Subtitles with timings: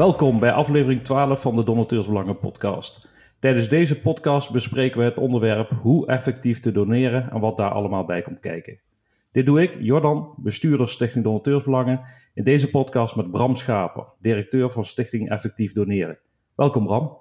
[0.00, 3.08] Welkom bij aflevering 12 van de Donateursbelangen podcast.
[3.38, 8.04] Tijdens deze podcast bespreken we het onderwerp hoe effectief te doneren en wat daar allemaal
[8.04, 8.80] bij komt kijken.
[9.32, 12.00] Dit doe ik, Jordan, bestuurder Stichting Donateursbelangen,
[12.34, 16.18] in deze podcast met Bram Schaper, directeur van Stichting Effectief Doneren.
[16.54, 17.16] Welkom Bram.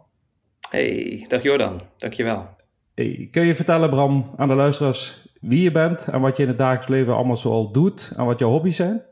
[0.69, 2.49] Hey, dag Jordan, dankjewel.
[2.95, 6.49] Hey, kun je vertellen Bram aan de luisteraars wie je bent en wat je in
[6.49, 9.03] het dagelijks leven allemaal zoal doet en wat jouw hobby's zijn?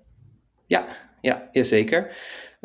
[0.65, 0.85] Ja,
[1.21, 2.15] ja, zeker.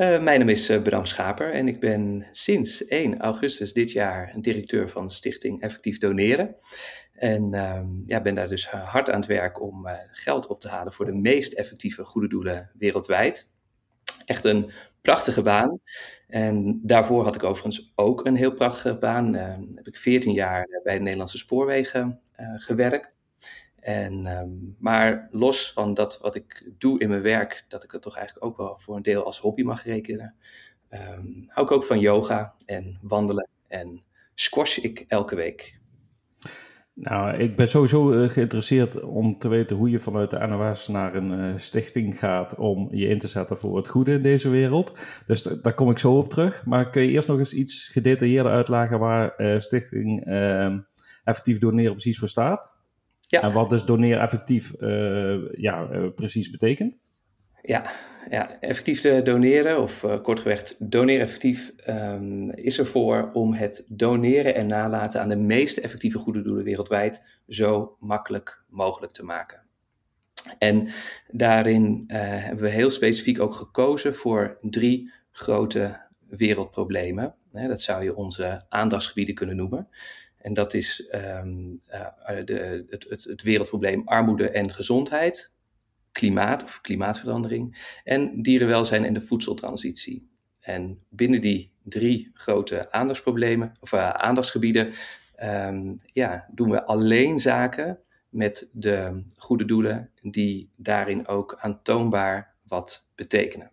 [0.02, 4.34] Uh, mijn naam is uh, Bram Schaper en ik ben sinds 1 augustus dit jaar
[4.41, 6.56] directeur van de stichting Effectief Doneren.
[7.12, 10.92] En uh, ja, ben daar dus hard aan het werk om geld op te halen
[10.92, 13.51] voor de meest effectieve goede doelen wereldwijd.
[14.25, 14.70] Echt een
[15.01, 15.80] prachtige baan.
[16.28, 19.34] En daarvoor had ik overigens ook een heel prachtige baan.
[19.75, 22.20] heb ik 14 jaar bij de Nederlandse Spoorwegen
[22.56, 23.20] gewerkt.
[23.83, 28.03] En, um, maar los van dat wat ik doe in mijn werk, dat ik dat
[28.03, 30.35] toch eigenlijk ook wel voor een deel als hobby mag rekenen,
[30.91, 34.03] um, hou ik ook van yoga en wandelen en
[34.34, 35.81] squash ik elke week.
[36.95, 41.15] Nou, ik ben sowieso eh, geïnteresseerd om te weten hoe je vanuit de NOS naar
[41.15, 44.93] een uh, stichting gaat om je in te zetten voor het goede in deze wereld.
[45.27, 46.65] Dus daar kom ik zo op terug.
[46.65, 50.77] Maar kun je eerst nog eens iets gedetailleerder uitleggen waar uh, Stichting uh,
[51.25, 52.81] Effectief Doneren precies voor staat?
[53.33, 53.42] Ja.
[53.42, 56.98] En wat dus doneer effectief uh, ja, uh, precies betekent?
[57.62, 57.84] Ja,
[58.30, 64.55] ja, effectief te doneren, of uh, kortgeweg doneer effectief, um, is ervoor om het doneren
[64.55, 69.62] en nalaten aan de meest effectieve goede doelen wereldwijd zo makkelijk mogelijk te maken.
[70.58, 70.88] En
[71.30, 77.34] daarin hebben we heel specifiek ook gekozen voor drie grote wereldproblemen.
[77.53, 79.88] Dat zou je onze aandachtsgebieden kunnen noemen.
[80.43, 85.53] En dat is um, uh, de, het, het, wereldprobleem armoede en gezondheid,
[86.12, 90.31] klimaat of klimaatverandering en dierenwelzijn en de voedseltransitie.
[90.61, 94.93] En binnen die drie grote aandachtsproblemen of uh, aandachtsgebieden
[95.43, 103.11] um, ja, doen we alleen zaken met de goede doelen die daarin ook aantoonbaar wat
[103.15, 103.72] betekenen.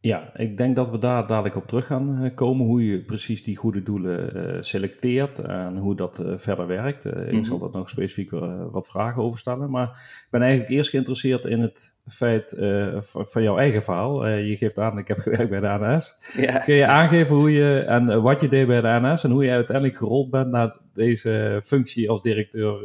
[0.00, 2.66] Ja, ik denk dat we daar dadelijk op terug gaan eh, komen.
[2.66, 7.04] Hoe je precies die goede doelen uh, selecteert en hoe dat uh, verder werkt.
[7.04, 7.28] Mm -hmm.
[7.28, 8.30] Ik zal daar nog specifiek
[8.70, 9.70] wat vragen over stellen.
[9.70, 9.88] Maar
[10.24, 12.54] ik ben eigenlijk eerst geïnteresseerd in het feit
[13.12, 14.28] van jouw eigen verhaal.
[14.28, 16.14] je geeft aan, ik heb gewerkt bij de NS.
[16.36, 16.58] Ja.
[16.58, 19.50] Kun je aangeven hoe je en wat je deed bij de NS en hoe je
[19.50, 22.80] uiteindelijk gerold bent naar deze functie als directeur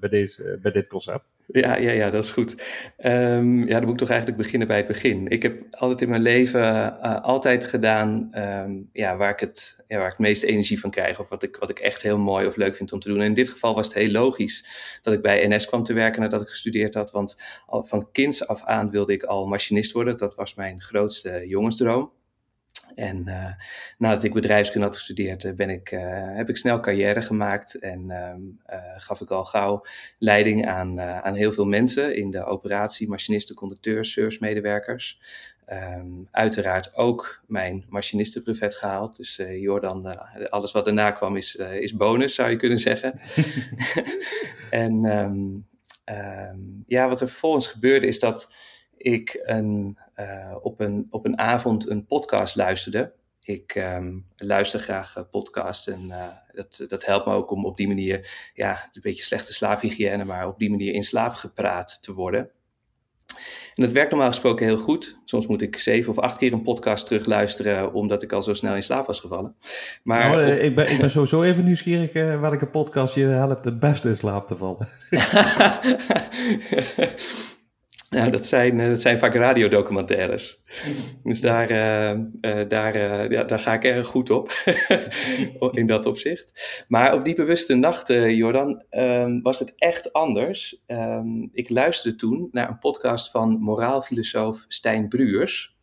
[0.00, 1.24] bij, deze, bij dit concept?
[1.46, 2.52] Ja, ja, ja, dat is goed.
[2.98, 5.28] Um, ja, dan moet ik toch eigenlijk beginnen bij het begin.
[5.28, 10.04] Ik heb altijd in mijn leven uh, altijd gedaan um, ja, waar, ik het, waar
[10.04, 11.20] ik het meeste energie van krijg.
[11.20, 13.18] Of wat ik, wat ik echt heel mooi of leuk vind om te doen.
[13.18, 14.66] En in dit geval was het heel logisch
[15.02, 17.10] dat ik bij NS kwam te werken nadat ik gestudeerd had.
[17.10, 17.36] Want
[17.66, 20.16] van kinds af aan wilde ik al machinist worden.
[20.16, 22.12] Dat was mijn grootste jongensdroom.
[22.94, 23.52] En uh,
[23.98, 28.10] nadat ik bedrijfskunde had gestudeerd, uh, ben ik, uh, heb ik snel carrière gemaakt en
[28.10, 28.40] ehm,
[28.98, 29.86] gaf ik al gauw
[30.18, 35.20] leiding aan, aan heel veel mensen in de operatie, machinisten, conducteurs, servicemedewerkers.
[35.72, 39.16] Um, uiteraard ook mijn machinistenbrevet gehaald.
[39.16, 40.18] Dus Jordan,
[40.50, 43.20] alles wat daarna kwam is, is bonus, zou je kunnen zeggen.
[44.70, 45.66] en um,
[46.86, 48.54] ja, wat er vervolgens gebeurde is dat
[48.96, 53.12] ik een, uh, op, een, op een avond een podcast luisterde.
[53.42, 57.76] Ik um, luister graag uh, podcasts en uh, dat, dat helpt me ook om op
[57.76, 61.32] die manier, ja, het is een beetje slechte slaaphygiëne, maar op die manier in slaap
[61.32, 62.50] gepraat te worden.
[63.74, 65.18] En dat werkt normaal gesproken heel goed.
[65.24, 68.74] Soms moet ik zeven of acht keer een podcast terugluisteren, omdat ik al zo snel
[68.74, 69.56] in slaap was gevallen.
[70.02, 70.58] Maar nou, op...
[70.58, 74.16] ik, ben, ik ben sowieso even nieuwsgierig uh, welke podcast je helpt het beste in
[74.16, 74.88] slaap te vallen.
[78.10, 80.64] Nou, dat zijn, dat zijn vaak radiodocumentaires.
[81.22, 84.52] Dus daar, uh, uh, daar, uh, ja, daar ga ik erg goed op,
[85.70, 86.84] in dat opzicht.
[86.88, 90.82] Maar op die bewuste nacht, Jordan, um, was het echt anders.
[90.86, 95.76] Um, ik luisterde toen naar een podcast van moraalfilosoof Stijn Bruurs.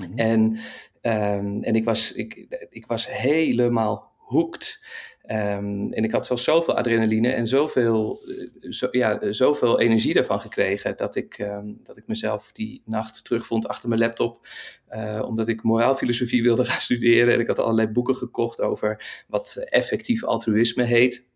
[0.00, 0.18] Mm -hmm.
[0.18, 0.58] En,
[1.02, 4.84] um, en ik, was, ik, ik was helemaal hooked.
[5.30, 10.40] Um, en ik had zelfs zoveel adrenaline en zoveel, eh, zo, ja, zoveel energie daarvan
[10.40, 14.48] gekregen dat ik, um, dat ik mezelf die nacht terugvond achter mijn laptop.
[14.90, 17.34] Uh, omdat ik moraalfilosofie wilde gaan studeren.
[17.34, 21.30] En ik had allerlei boeken gekocht over wat effectief altruïsme heet.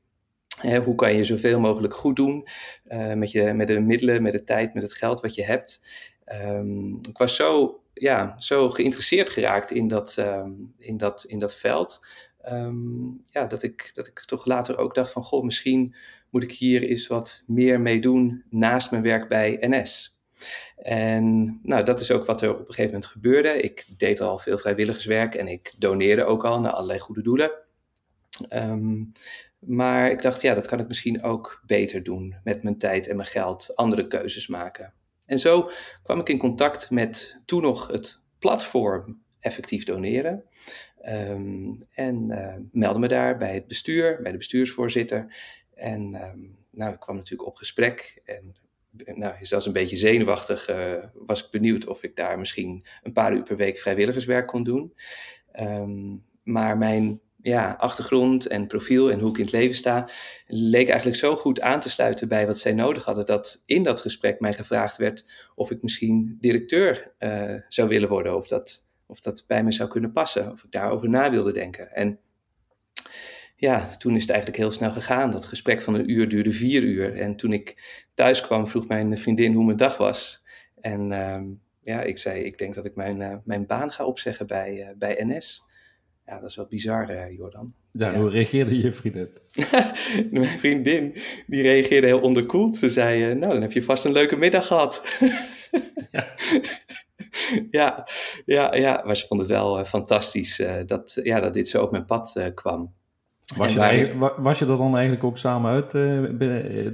[0.60, 2.48] He, hoe kan je zoveel mogelijk goed doen
[3.14, 5.82] met, je, met de middelen, met de tijd, met het geld wat je hebt.
[6.42, 10.24] Um, ik was zo, ja, zo geïnteresseerd geraakt in dat,
[10.78, 12.00] in dat, in dat veld.
[12.50, 15.94] Um, ja, dat, ik, dat ik toch later ook dacht van, goh, misschien
[16.30, 20.20] moet ik hier eens wat meer mee doen naast mijn werk bij NS.
[20.76, 23.48] En nou, dat is ook wat er op een gegeven moment gebeurde.
[23.48, 27.50] Ik deed al veel vrijwilligerswerk en ik doneerde ook al naar allerlei goede doelen.
[28.48, 29.04] Ehm,
[29.58, 33.16] maar ik dacht, ja, dat kan ik misschien ook beter doen met mijn tijd en
[33.16, 34.92] mijn geld, andere keuzes maken.
[35.26, 35.70] En zo
[36.02, 40.44] kwam ik in contact met toen nog het platform Effectief Doneren.
[41.02, 45.37] Ehm, en uh, meldde me daar bij het bestuur, bij de bestuursvoorzitter.
[45.75, 46.38] En ehm,
[46.70, 48.22] nou, ik kwam natuurlijk op gesprek.
[48.25, 48.54] En
[49.14, 53.32] nou, zelfs een beetje zenuwachtig uh, was ik benieuwd of ik daar misschien een paar
[53.32, 54.94] uur per week vrijwilligerswerk kon doen.
[55.60, 60.08] Um, maar mijn ja, achtergrond en profiel en hoe ik in het leven sta,
[60.46, 64.00] leek eigenlijk zo goed aan te sluiten bij wat zij nodig hadden, dat in dat
[64.00, 67.12] gesprek mij gevraagd werd of ik misschien directeur
[67.69, 68.81] zou willen worden, of dat,
[69.12, 71.92] of dat bij me zou kunnen passen, of ik daarover na wilde denken.
[71.92, 72.18] En
[73.56, 75.30] ja, toen is het eigenlijk heel snel gegaan.
[75.30, 77.16] Dat gesprek van een uur duurde vier uur.
[77.16, 77.82] En toen ik
[78.14, 80.44] thuis kwam, vroeg mijn vriendin hoe mijn dag was.
[80.80, 81.40] En uh,
[81.82, 84.88] ja, ik zei, ik denk dat ik mijn, uh, mijn baan ga opzeggen bij, uh,
[84.98, 85.62] bij NS.
[86.26, 87.74] Ja, dat is wel bizar, uh, Jordan.
[87.92, 89.28] Ja, ja, hoe reageerde je vriendin?
[90.30, 91.14] Mijn vriendin,
[91.46, 92.76] die reageerde heel onderkoeld.
[92.76, 95.18] Ze zei, nou, dan heb je vast een leuke middag gehad.
[96.10, 96.26] ja.
[97.70, 98.08] ja,
[98.44, 101.82] ja, ja, maar ze vond het wel uh, fantastisch uh, dat, ja, dat dit zo
[101.82, 102.94] op mijn pad kwam.
[103.56, 105.90] Was je, er, was je er dan eigenlijk ook samen uit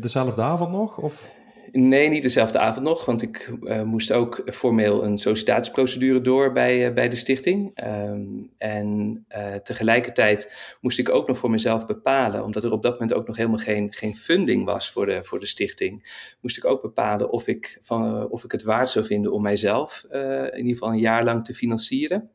[0.02, 0.98] dezelfde avond nog?
[0.98, 1.28] Of?
[1.72, 6.88] Nee, niet dezelfde avond nog, want ik uh, moest ook formeel een sollicitatieprocedure door bij,
[6.88, 7.84] uh, bij de stichting.
[7.86, 12.92] Um, en uh, tegelijkertijd moest ik ook nog voor mezelf bepalen, omdat er op dat
[12.92, 16.64] moment ook nog helemaal geen, geen funding was voor de, voor de stichting, moest ik
[16.64, 20.72] ook bepalen of ik, van, of ik het waard zou vinden om mijzelf in ieder
[20.72, 22.30] geval een jaar lang te financieren.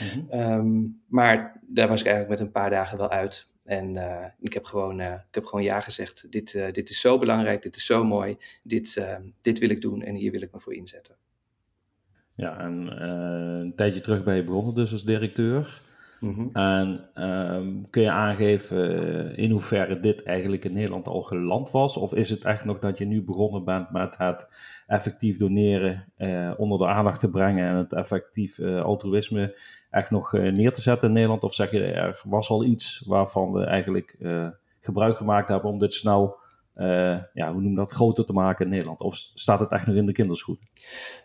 [0.00, 0.40] Mm-hmm.
[0.40, 3.50] Um, maar daar was ik eigenlijk met een paar dagen wel uit.
[3.64, 6.26] En uh, ik, heb gewoon, uh, ik heb gewoon ja gezegd.
[6.30, 8.36] Dit, uh, dit is zo belangrijk, dit is zo mooi.
[8.62, 9.06] Dit,
[9.40, 11.16] dit wil ik doen en hier wil ik me voor inzetten.
[12.34, 13.02] Ja, en
[13.62, 15.80] een tijdje terug ben je begonnen dus als directeur.
[16.20, 16.48] Mm-hmm.
[16.52, 21.96] En um, kun je aangeven in hoeverre dit eigenlijk in Nederland al geland was?
[21.96, 24.48] Of is het echt nog dat je nu begonnen bent met het
[24.86, 26.12] effectief doneren
[26.56, 29.56] onder de aandacht te brengen en het effectief altruïsme
[29.92, 31.44] echt nog uh, neer te zetten in Nederland?
[31.44, 34.48] Of zeg je, er was al iets waarvan we eigenlijk uh,
[34.80, 36.36] gebruik gemaakt hebben om dit snel,
[36.76, 39.00] uh, ja, hoe noem dat, groter te maken in Nederland?
[39.00, 40.58] Of staat het echt nog in de kinderschoen?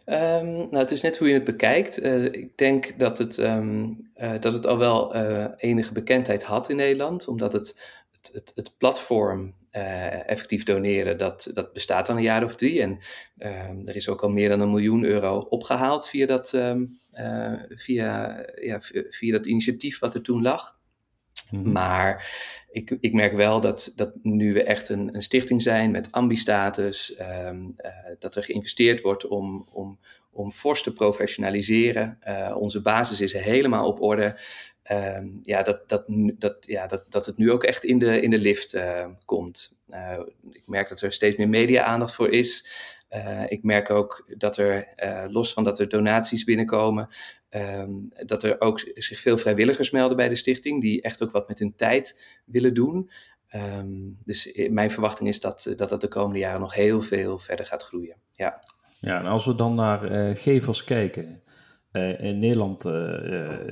[0.06, 2.04] Um, nou, het is net hoe je het bekijkt.
[2.34, 5.16] ik denk dat het, um, dat het al wel
[5.56, 7.96] enige bekendheid had in Nederland, omdat het,
[8.28, 9.56] het, het, het platform
[10.26, 12.82] effectief doneren, dat, dat bestaat al een jaar of drie.
[12.82, 13.00] En
[13.38, 18.46] ehm, er is ook al meer dan een miljoen euro opgehaald via dat, uh, via,
[18.62, 18.80] ja,
[19.10, 20.76] via dat initiatief wat er toen lag.
[21.52, 21.72] Mm-hmm.
[21.72, 22.32] Maar
[22.72, 27.20] ik, ik merk wel dat, dat nu we echt een, een stichting zijn met ambistatus,
[27.48, 27.76] um,
[28.20, 30.00] dat er geïnvesteerd wordt om, om,
[30.32, 32.20] om fors te professionaliseren.
[32.56, 34.40] Onze basis is helemaal op orde.
[34.92, 36.04] Um, ja, dat, dat,
[36.38, 39.80] dat, ja dat, dat het nu ook echt in de, in de lift uh, komt.
[39.90, 40.20] Uh,
[40.52, 42.68] ik merk dat er steeds meer media-aandacht voor is.
[43.10, 44.88] Uh, ik merk ook dat er,
[45.30, 47.10] los van dat er donaties binnenkomen,
[47.50, 51.48] um, dat er ook zich veel vrijwilligers melden bij de stichting, die echt ook wat
[51.48, 53.12] met hun tijd willen doen.
[53.56, 57.66] Um, dus mijn verwachting is dat, dat dat de komende jaren nog heel veel verder
[57.66, 58.16] gaat groeien.
[58.32, 58.64] Ja,
[59.00, 61.42] ja en als we dan naar gevers kijken.
[62.20, 62.84] In Nederland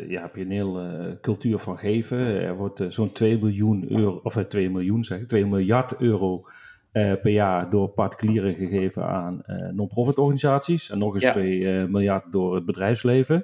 [0.07, 2.17] ja, heb je een hele cultuur van geven.
[2.17, 6.43] Er wordt zo'n 2 miljoen euro, of 2 miljoen zeg 2 miljard euro
[6.91, 10.89] per jaar door particulieren gegeven aan non-profit organisaties.
[10.89, 11.31] En nog eens ja.
[11.31, 13.35] 2 uh, miljard door het bedrijfsleven.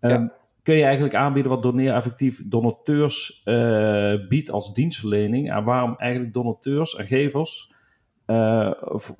[0.00, 0.32] Um, ja.
[0.62, 3.42] Kun je eigenlijk aanbieden wat Doneer effectief donateurs
[4.28, 5.52] biedt als dienstverlening?
[5.52, 7.72] En waarom eigenlijk donateurs en gevers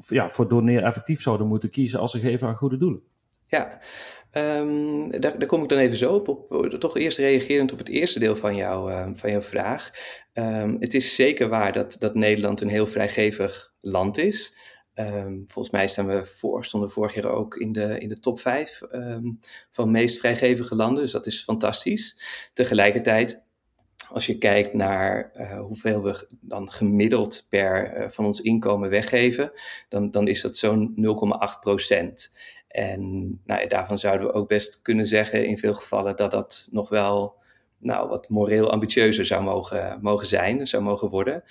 [0.09, 3.01] ja, voor Doneer effectief zouden moeten kiezen als ze geven aan goede doelen?
[3.47, 3.81] Ja,
[4.37, 6.71] Um, daar, daar, kom ik dan even zo op, op.
[6.79, 9.91] Toch eerst reagerend op het eerste deel van, jou, uh, van jouw vraag.
[10.33, 14.57] Um, het is zeker waar dat, dat Nederland een heel vrijgevig land is.
[15.47, 18.81] Volgens mij staan we voor, stonden vorig jaar ook in de, in de top 5
[19.71, 21.03] van meest vrijgevige landen.
[21.03, 22.23] Dus dat is fantastisch.
[22.53, 23.45] Tegelijkertijd
[24.09, 29.53] als je kijkt naar uh, hoeveel we dan gemiddeld per uh, van ons inkomen weggeven,
[29.88, 32.31] dan, dan is dat zo'n 0,8 procent.
[32.75, 36.88] En nou, daarvan zouden we ook best kunnen zeggen in veel gevallen dat dat nog
[36.88, 37.37] wel
[37.78, 41.45] nou, wat moreel ambitieuzer zou mogen, mogen zijn, zou mogen worden.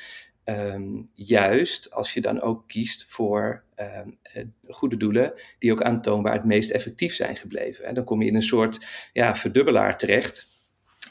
[0.45, 4.19] Um, juist als je dan ook kiest voor um,
[4.67, 7.85] goede doelen die ook aantoonbaar het meest effectief zijn gebleven.
[7.85, 10.51] En dan kom je in een soort ja, verdubbelaar terecht.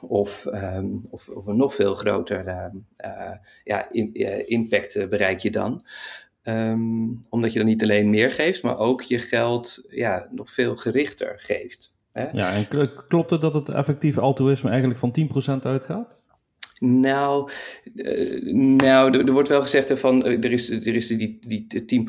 [0.00, 2.47] Of, um, of, of, een nog veel groter
[3.04, 3.33] uh,
[3.64, 5.87] ja, in, uh, impact bereik je dan.
[6.42, 10.76] Ehm, omdat je dan niet alleen meer geeft, maar ook je geld ja, nog veel
[10.76, 11.94] gerichter geeft.
[12.12, 12.30] Hè?
[12.32, 16.22] Ja, en klopt het dat het effectief altruïsme eigenlijk van 10% uitgaat?
[16.85, 17.51] Nou,
[17.95, 22.05] uh, nou er, wordt wel gezegd van uh, er is, er is die, die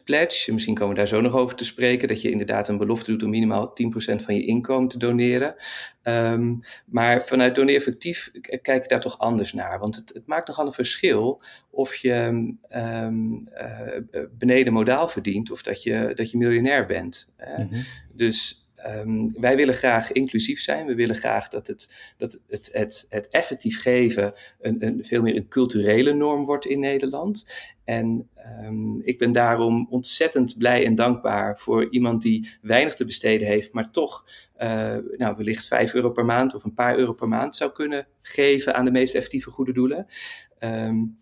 [0.00, 0.52] 10% pledge.
[0.52, 2.08] Misschien komen we daar zo nog over te spreken.
[2.08, 3.74] Dat je inderdaad een belofte doet om minimaal
[4.12, 5.54] 10% van je inkomen te doneren.
[6.02, 9.78] Um, maar vanuit doneer effectief kijk ik daar toch anders naar.
[9.78, 15.62] Want het, het maakt nogal een verschil of je um, uh, beneden modaal verdient of
[15.62, 17.32] dat je, dat je miljonair bent.
[17.58, 17.82] Mm -hmm.
[18.12, 20.86] Dus Um, wij willen graag inclusief zijn.
[20.86, 25.36] We willen graag dat het, dat het, het, het effectief geven een, een, veel meer
[25.36, 27.50] een culturele norm wordt in Nederland.
[27.84, 28.28] En
[28.62, 33.72] um, ik ben daarom ontzettend blij en dankbaar voor iemand die weinig te besteden heeft,
[33.72, 34.24] maar toch
[34.58, 38.06] uh, nou, wellicht 5 euro per maand of een paar euro per maand zou kunnen
[38.20, 40.06] geven aan de meest effectieve goede doelen.
[40.58, 41.18] Um,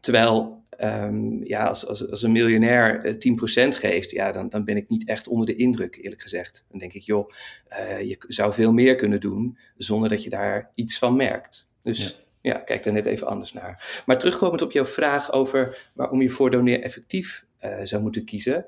[0.00, 3.18] terwijl um, ja, als, als, als een miljonair 10%
[3.54, 6.66] eh, geeft, ja, dan, dan ben ik niet echt onder de indruk, eerlijk gezegd.
[6.70, 7.30] Dan denk ik, joh,
[7.70, 11.70] uh, je zou veel meer kunnen doen zonder dat je daar iets van merkt.
[11.80, 14.02] Dus ja, ja kijk daar net even anders naar.
[14.06, 18.66] Maar terugkomend op jouw vraag over waarom je voor doneer effectief uh, zou moeten kiezen.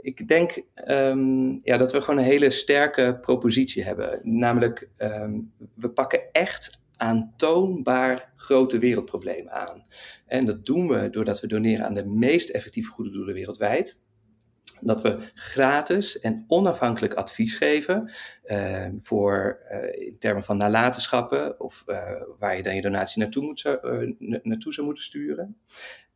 [0.00, 4.20] Ik denk um, ja, dat we gewoon een hele sterke propositie hebben.
[4.22, 9.84] Namelijk, um, we pakken echt aantoonbaar grote wereldproblemen aan.
[10.26, 14.00] En dat doen we doordat we doneren aan de meest effectieve goede doelen wereldwijd.
[14.80, 18.12] Dat we gratis en onafhankelijk advies geven
[18.44, 23.42] uh, voor, uh, in termen van nalatenschappen of uh, waar je dan je donatie naartoe,
[23.42, 23.62] moet,
[24.42, 25.56] naartoe zou moeten sturen.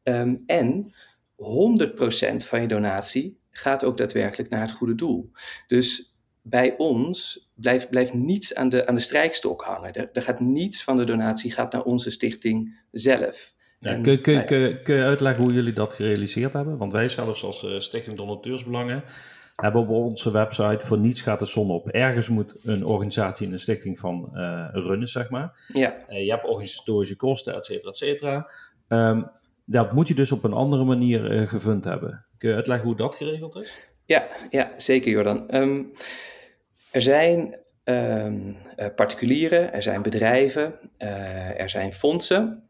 [0.02, 0.94] Um, en
[1.36, 5.30] 100% van je donatie gaat ook daadwerkelijk naar het goede doel.
[5.66, 6.15] Dus
[6.48, 9.92] bij ons blijft, blijft niets aan de, aan de strijkstok hangen.
[9.92, 13.54] Er, er, gaat niets van de donatie gaat naar onze stichting zelf.
[13.80, 16.76] Ja, kun, kun, kun, kun, je uitleggen hoe jullie dat gerealiseerd hebben?
[16.76, 19.04] Want wij zelfs als uh, Stichting Donateursbelangen
[19.56, 21.88] hebben op onze website voor niets gaat de zon op.
[21.88, 25.66] Ergens moet een organisatie en een stichting van uh, runnen, zeg maar.
[25.68, 25.96] Ja.
[26.08, 28.50] Uh, je hebt organisatorische kosten, et cetera, et cetera.
[28.88, 29.30] Um,
[29.64, 32.26] dat moet je dus op een andere manier gevund hebben.
[32.38, 33.88] Kun je uitleggen hoe dat geregeld is?
[34.04, 35.54] Ja, ja zeker Jordan.
[35.54, 35.92] Um,
[36.96, 38.56] er zijn um,
[38.94, 42.68] particulieren, er zijn bedrijven, uh, er zijn fondsen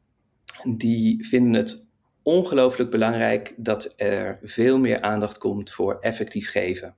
[0.77, 1.87] die vinden het
[2.23, 6.97] ongelooflijk belangrijk dat er veel meer aandacht komt voor effectief geven.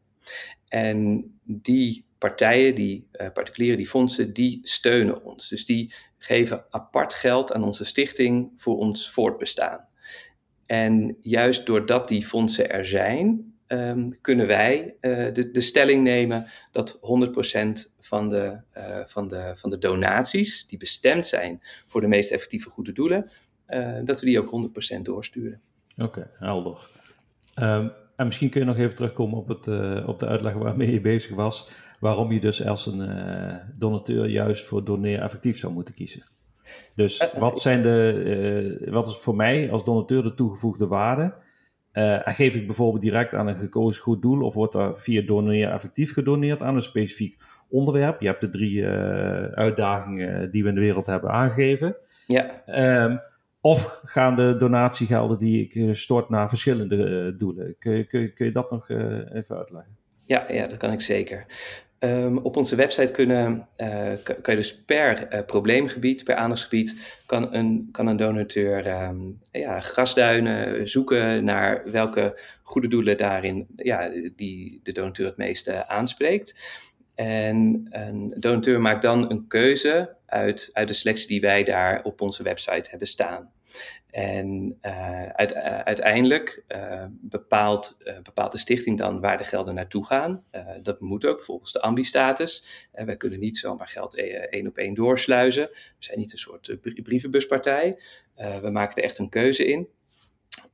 [0.68, 5.48] En die partijen, die uh, particulieren, die fondsen, die steunen ons.
[5.48, 9.88] Dus die geven apart geld aan onze stichting voor ons voortbestaan.
[10.66, 16.46] En juist doordat die fondsen er zijn, um, kunnen wij uh, de, de, stelling nemen
[16.72, 16.98] dat 100%
[17.98, 22.70] van de, uh, van, de, van de donaties die bestemd zijn voor de meest effectieve
[22.70, 23.30] goede doelen,
[23.68, 25.60] uh, dat we die ook 100% doorsturen.
[25.96, 26.88] Oké, okay, helder.
[27.60, 29.66] Um, en misschien kun je nog even terugkomen op, het,
[30.06, 34.84] op de uitleg waarmee je bezig was, waarom je dus als een donateur juist voor
[34.84, 36.22] doneer effectief zou moeten kiezen.
[36.94, 41.34] Dus wat, zijn de, wat is voor mij als donateur de toegevoegde waarde?
[41.98, 45.22] Uh, en geef ik bijvoorbeeld direct aan een gekozen goed doel of wordt er via
[45.22, 47.36] doneer effectief gedoneerd aan een specifiek
[47.68, 48.20] onderwerp?
[48.20, 48.88] Je hebt de drie uh,
[49.42, 51.96] uitdagingen die we in de wereld hebben aangegeven.
[52.26, 52.62] Ja.
[53.04, 53.20] Um,
[53.60, 57.76] of gaan de donatiegelden die ik eh, stort naar verschillende doelen?
[57.78, 59.96] Kun, kun, kun je dat nog even uitleggen?
[60.20, 61.46] Ja, ja, dat kan ik zeker.
[62.00, 66.94] Um, op onze website kunnen, uh, kan je dus per uh, probleemgebied, per aandachtsgebied,
[67.26, 74.10] kan een, kan een donateur um, ja, grasduinen zoeken naar welke goede doelen daarin ja,
[74.36, 76.58] die de donateur het meeste aanspreekt.
[77.14, 82.20] En een donateur maakt dan een keuze uit, uit de selectie die wij daar op
[82.20, 83.50] onze website hebben staan.
[84.10, 84.78] En
[85.32, 90.44] uit, uh, uiteindelijk uh, bepaalt, bepaalt de stichting dan waar de gelden naartoe gaan.
[90.82, 92.64] dat moet ook volgens de ambi-status.
[92.92, 94.18] wij kunnen niet zomaar geld
[94.50, 95.68] één op één doorsluizen.
[95.72, 97.98] We zijn niet een soort brievenbuspartij.
[98.62, 99.88] we maken er echt een keuze in.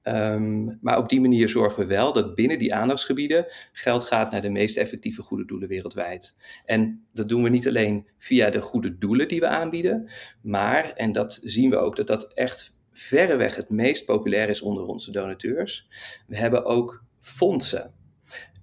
[0.03, 4.43] Um, maar op die manier zorgen we wel dat binnen die aandachtsgebieden geld gaat naar
[4.43, 6.37] de meest effectieve goede doelen wereldwijd.
[6.65, 10.11] En dat doen we niet alleen via de goede doelen die we aanbieden,
[10.43, 14.85] maar, en dat zien we ook, dat dat echt verreweg het meest populair is onder
[14.87, 15.89] onze donateurs.
[16.27, 17.93] We hebben ook fondsen.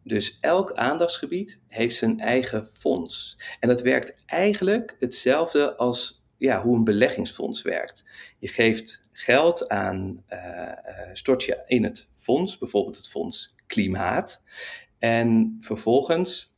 [0.03, 3.37] Dus elk aandachtsgebied heeft zijn eigen fonds.
[3.59, 8.09] En dat werkt eigenlijk hetzelfde als ja, hoe een beleggingsfonds werkt.
[8.39, 10.71] Je geeft geld aan, uh,
[11.13, 14.43] stort je in het fonds, bijvoorbeeld het fonds Klimaat.
[14.99, 16.55] En vervolgens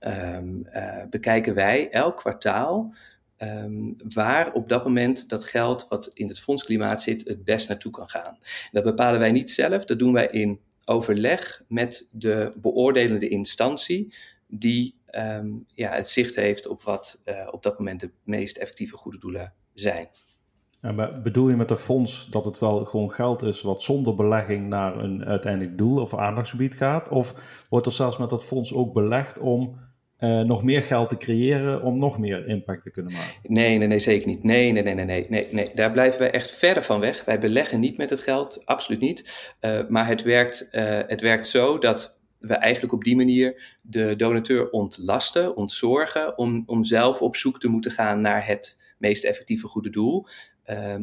[0.00, 2.94] um, uh, bekijken wij elk kwartaal
[3.42, 7.92] ehm, waar op dat moment dat geld wat in het fondsklimaat zit het best naartoe
[7.92, 8.38] kan gaan.
[8.72, 14.14] Dat bepalen wij niet zelf, dat doen wij in overleg met de beoordelende instantie
[14.46, 18.96] die ehm, ja, het zicht heeft op wat uh, op dat moment de meest effectieve
[18.96, 20.08] goede doelen zijn.
[20.80, 24.68] En bedoel je met een fonds dat het wel gewoon geld is wat zonder belegging
[24.68, 27.08] naar een uiteindelijk doel of aandachtsgebied gaat?
[27.08, 27.34] Of
[27.68, 29.78] wordt er zelfs met dat fonds ook belegd om
[30.22, 33.34] uh, nog meer geld te creëren om nog meer impact te kunnen maken?
[33.42, 34.42] Nee, nee, nee, zeker niet.
[34.42, 35.70] Nee, nee, nee, nee, nee, nee.
[35.74, 37.24] Daar blijven wij echt verder van weg.
[37.24, 39.30] Wij beleggen niet met het geld, absoluut niet.
[39.60, 44.16] Uh, maar het werkt, uh, het werkt zo dat we eigenlijk op die manier de
[44.16, 49.66] donateur ontlasten, ontzorgen, om, om zelf op zoek te moeten gaan naar het meest effectieve
[49.66, 50.26] goede doel.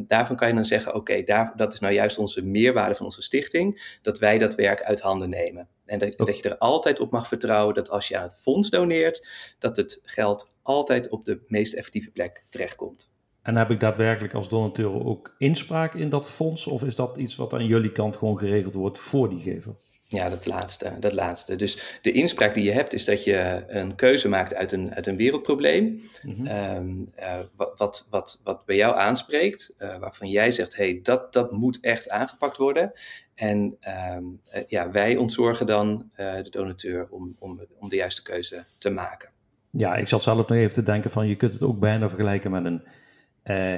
[0.06, 1.22] Daarvan kan je dan zeggen, oké,
[1.56, 5.30] dat is nou juist onze meerwaarde van onze stichting, dat wij dat werk uit handen
[5.30, 5.68] nemen.
[5.90, 8.70] En dat, dat, je er altijd op mag vertrouwen dat als je aan het fonds
[8.70, 9.26] doneert,
[9.58, 13.10] dat het geld altijd op de meest effectieve plek terechtkomt.
[13.42, 16.66] En heb ik daadwerkelijk als donateur ook inspraak in dat fonds?
[16.66, 19.74] Of is dat iets wat aan jullie kant gewoon geregeld wordt voor die gever?
[20.04, 21.56] Ja, dat laatste, dat laatste.
[21.56, 25.06] Dus de inspraak die je hebt is dat je een keuze maakt uit een, uit
[25.06, 26.00] een wereldprobleem.
[26.22, 27.08] Mm -hmm.
[27.18, 27.38] uh,
[27.76, 32.10] wat, wat, wat bij jou aanspreekt, uh, waarvan jij zegt, hey, dat, dat moet echt
[32.10, 32.92] aangepakt worden.
[33.40, 33.76] En
[34.16, 38.90] um, uh, ja, wij ontzorgen dan de donateur om, om, om de juiste keuze te
[38.90, 39.28] maken.
[39.70, 42.50] Ja, ik zat zelf nog even te denken van, je kunt het ook bijna vergelijken
[42.50, 42.82] met een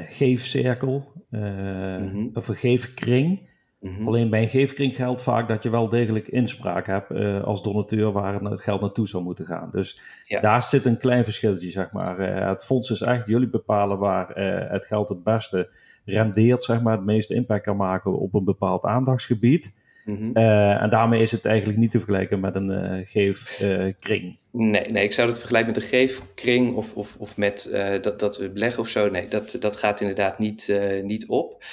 [0.08, 2.30] geefcirkel mm -hmm.
[2.34, 3.50] of een geefkring.
[3.80, 4.06] Mhm.
[4.06, 7.10] Alleen bij een geefkring geldt vaak dat je wel degelijk inspraak hebt
[7.44, 9.70] als donateur waar het geld naartoe zou moeten gaan.
[9.70, 10.00] Dus
[10.40, 12.18] daar zit een klein verschilletje, zeg maar.
[12.48, 14.28] Het fonds is echt, jullie bepalen waar
[14.70, 15.68] het geld het beste
[16.04, 19.72] rendeert, zeg maar, het meeste impact kan maken op een bepaald aandachtsgebied.
[20.04, 24.38] Mm en daarmee is het eigenlijk niet te vergelijken met een uh, geefkring.
[24.50, 27.68] nee, nee, ik zou het vergelijken met een geefkring of, of, of met
[28.00, 29.10] dat, dat we beleggen of zo.
[29.10, 31.64] Nee, dat, dat gaat inderdaad niet, niet op.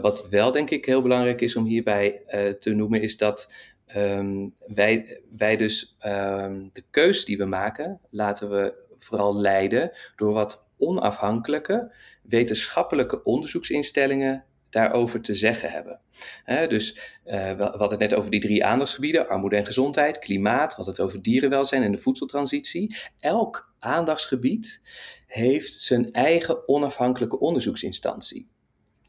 [0.00, 2.20] wat wel denk ik heel belangrijk is om hierbij
[2.60, 3.52] te noemen, is dat
[3.96, 10.32] um, wij, wij dus um, de keus die we maken, laten we vooral leiden door
[10.32, 16.00] wat onafhankelijke wetenschappelijke onderzoeksinstellingen daarover te zeggen hebben.
[16.68, 20.76] dus uh, we hadden het net over die drie aandachtsgebieden: armoede en gezondheid, klimaat, we
[20.76, 22.96] hadden het over dierenwelzijn en de voedseltransitie.
[23.18, 24.80] Elk aandachtsgebied
[25.26, 28.48] heeft zijn eigen onafhankelijke onderzoeksinstantie.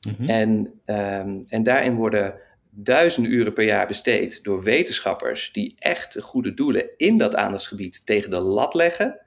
[0.07, 0.29] Mm-hmm.
[0.29, 6.53] en, um, en daarin worden duizenden uren per jaar besteed door wetenschappers die echt goede
[6.53, 9.21] doelen in dat aandachtsgebied tegen de lat leggen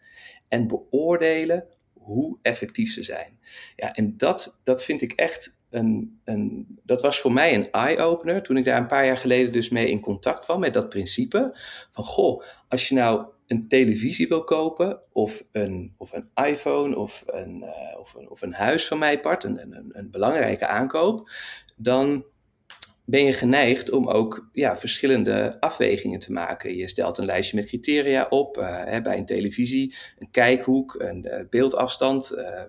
[0.48, 1.66] en beoordelen
[2.04, 3.38] hoe effectief ze zijn.
[3.76, 8.42] Ja, en dat, dat vind ik echt een, een, dat was voor mij een eye-opener
[8.42, 11.58] toen ik daar een paar jaar geleden dus mee in contact kwam met dat principe
[11.90, 17.22] van goh, als je nou een televisie wil kopen of een, of een iPhone of
[17.26, 21.30] een, uh, of, een, of een huis van mij part, een, een, een belangrijke aankoop,
[21.76, 22.24] dan
[23.06, 26.76] ben je geneigd om ook ja, verschillende afwegingen te maken.
[26.76, 31.26] Je stelt een lijstje met criteria op, uh, hè, bij een televisie, een kijkhoek, een
[31.26, 32.62] uh, beeldafstand, uh,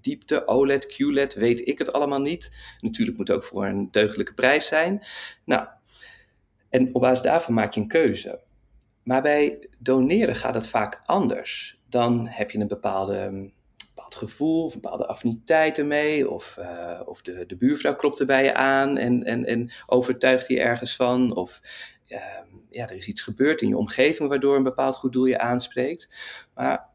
[0.00, 2.56] diepte, OLED, QLED, weet ik het allemaal niet.
[2.80, 5.02] Natuurlijk moet het ook voor een deugdelijke prijs zijn.
[5.44, 5.66] Nou,
[6.70, 8.40] en op basis daarvan maak je een keuze.
[9.02, 11.80] Maar bij doneren gaat het vaak anders.
[11.88, 13.50] Dan heb je een bepaalde
[13.96, 16.30] bepaald gevoel of een bepaalde affiniteit ermee.
[16.30, 20.48] Of, uh, of de, de buurvrouw klopt er bij je aan en, en, en overtuigt
[20.48, 21.36] je ergens van.
[21.36, 21.60] Of
[22.08, 22.18] uh,
[22.70, 26.08] ja, er is iets gebeurd in je omgeving waardoor een bepaald goed doel je aanspreekt.
[26.54, 26.88] Maar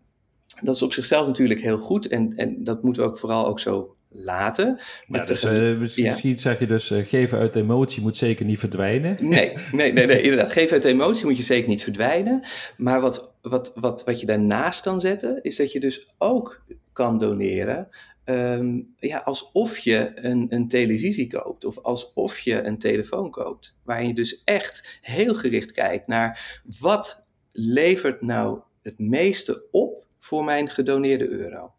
[0.62, 3.60] dat is op zichzelf natuurlijk heel goed en, en dat moeten we ook vooral ook
[3.60, 4.80] zo laten.
[5.08, 9.18] Ja, dus, uh, misschien zeg je dus, uh, geven uit emotie moet zeker niet verdwijnen.
[9.20, 10.52] Nee, nee, nee, nee, inderdaad.
[10.52, 12.48] Geven uit emotie moet je zeker niet verdwijnen.
[12.78, 16.62] Maar wat, wat, wat, wat je daarnaast kan zetten, is dat je dus ook
[16.94, 17.88] kan doneren.
[18.26, 23.76] Um, ja, alsof je een, een televisie koopt of alsof je een telefoon koopt.
[23.84, 30.44] Waarin je dus echt heel gericht kijkt naar wat levert nou het meeste op voor
[30.44, 31.74] mijn gedoneerde euro.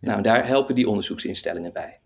[0.00, 2.00] Nou, daar helpen die onderzoeksinstellingen bij.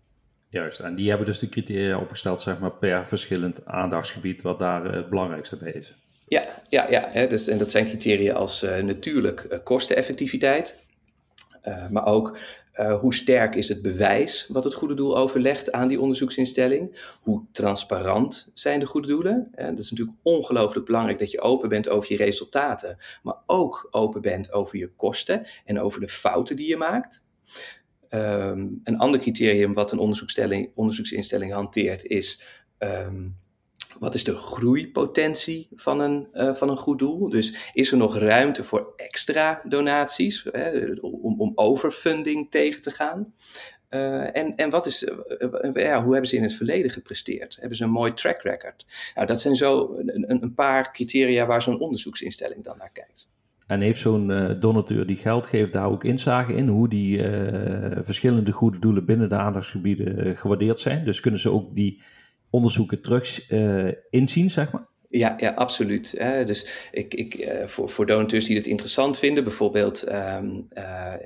[0.49, 4.93] Juist, en die hebben dus de criteria opgesteld, zeg maar, per verschillend aandachtsgebied, wat daar
[4.93, 5.93] het belangrijkste bij is.
[6.27, 10.79] Ja, ja, ja hè, dus, en dat zijn criteria als uh, natuurlijk uh, kosteneffectiviteit,
[11.63, 12.37] uh, maar ook
[12.99, 17.13] hoe sterk is het bewijs wat het goede doel overlegt aan die onderzoeksinstelling?
[17.21, 19.47] Hoe transparant zijn de goede doelen?
[19.51, 23.87] En dat is natuurlijk ongelooflijk belangrijk dat je open bent over je resultaten, maar ook
[23.91, 27.25] open bent over je kosten en over de fouten die je maakt.
[28.15, 29.99] Um, een ander criterium wat een
[30.75, 32.41] onderzoeksinstelling hanteert is
[32.79, 33.37] um,
[33.99, 37.29] wat is de groeipotentie van een, uh, van een goed doel?
[37.29, 43.33] Dus is er nog ruimte voor extra donaties hè, om, om overfunding tegen te gaan?
[43.89, 47.57] Uh, en, en wat is, uh, ja, hoe hebben ze in het verleden gepresteerd?
[47.59, 48.85] Hebben ze een mooi track record?
[49.15, 53.33] Nou, dat zijn zo een, een paar criteria waar zo'n onderzoeksinstelling dan naar kijkt.
[53.67, 57.21] En heeft zo'n uh, donateur die geld geeft daar ook inzage in hoe die
[58.01, 61.05] verschillende goede doelen binnen de aandachtsgebieden gewaardeerd zijn?
[61.05, 62.01] Dus kunnen ze ook die
[62.49, 63.51] onderzoeken terug
[64.09, 64.87] inzien, zeg maar?
[65.09, 66.17] Ja, ja absoluut.
[66.45, 70.37] Dus ik, ik, uh, voor, voor donateurs die het interessant vinden, bijvoorbeeld uh,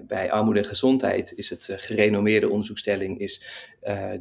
[0.08, 3.43] bij armoede en gezondheid, is het uh, gerenommeerde onderzoekstelling is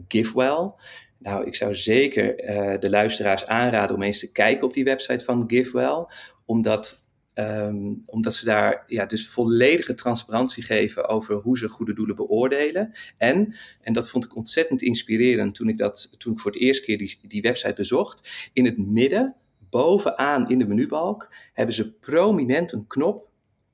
[0.08, 0.72] GiveWell.
[1.18, 2.36] Nou, ik zou zeker
[2.80, 6.06] de luisteraars aanraden om eens te kijken op die website van GiveWell,
[6.46, 7.06] omdat
[7.40, 12.92] Um, omdat ze daar ja, dus volledige transparantie geven over hoe ze goede doelen beoordelen.
[13.16, 16.84] En, en dat vond ik ontzettend inspirerend toen ik, dat, toen ik voor het eerst
[16.84, 18.48] keer die, die website bezocht.
[18.52, 19.34] In het midden
[19.70, 23.28] bovenaan in de menubalk hebben ze prominent een knop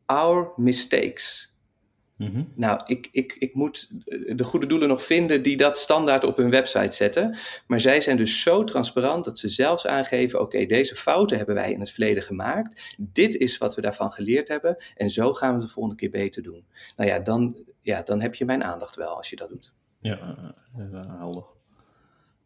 [0.07, 1.53] Our Mistakes.
[2.16, 2.44] Mhm.
[2.55, 3.88] Nou, ik, ik, ik moet
[4.37, 7.37] de goede doelen nog vinden die dat standaard op hun website zetten.
[7.66, 11.72] Maar zij zijn dus zo transparant dat ze zelfs aangeven: oké, deze fouten hebben wij
[11.72, 12.94] in het verleden gemaakt.
[12.98, 14.77] Dit is wat we daarvan geleerd hebben.
[14.96, 16.66] En zo gaan we het de volgende keer beter doen.
[16.96, 19.72] Nou ja, dan, ja, dan heb je mijn aandacht wel als je dat doet.
[20.00, 20.55] Ja,
[21.18, 21.44] helder.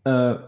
[0.02, 0.42] Uh,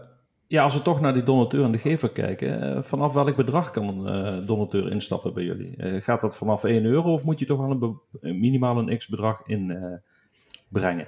[0.51, 3.71] ja, als we toch naar die donateur en de gever kijken, eh, vanaf welk bedrag
[3.71, 5.73] kan een uh, donateur instappen bij jullie?
[5.77, 9.41] Uh, gaat dat vanaf 1 euro of moet je toch wel een minimaal een x-bedrag
[9.45, 11.07] inbrengen?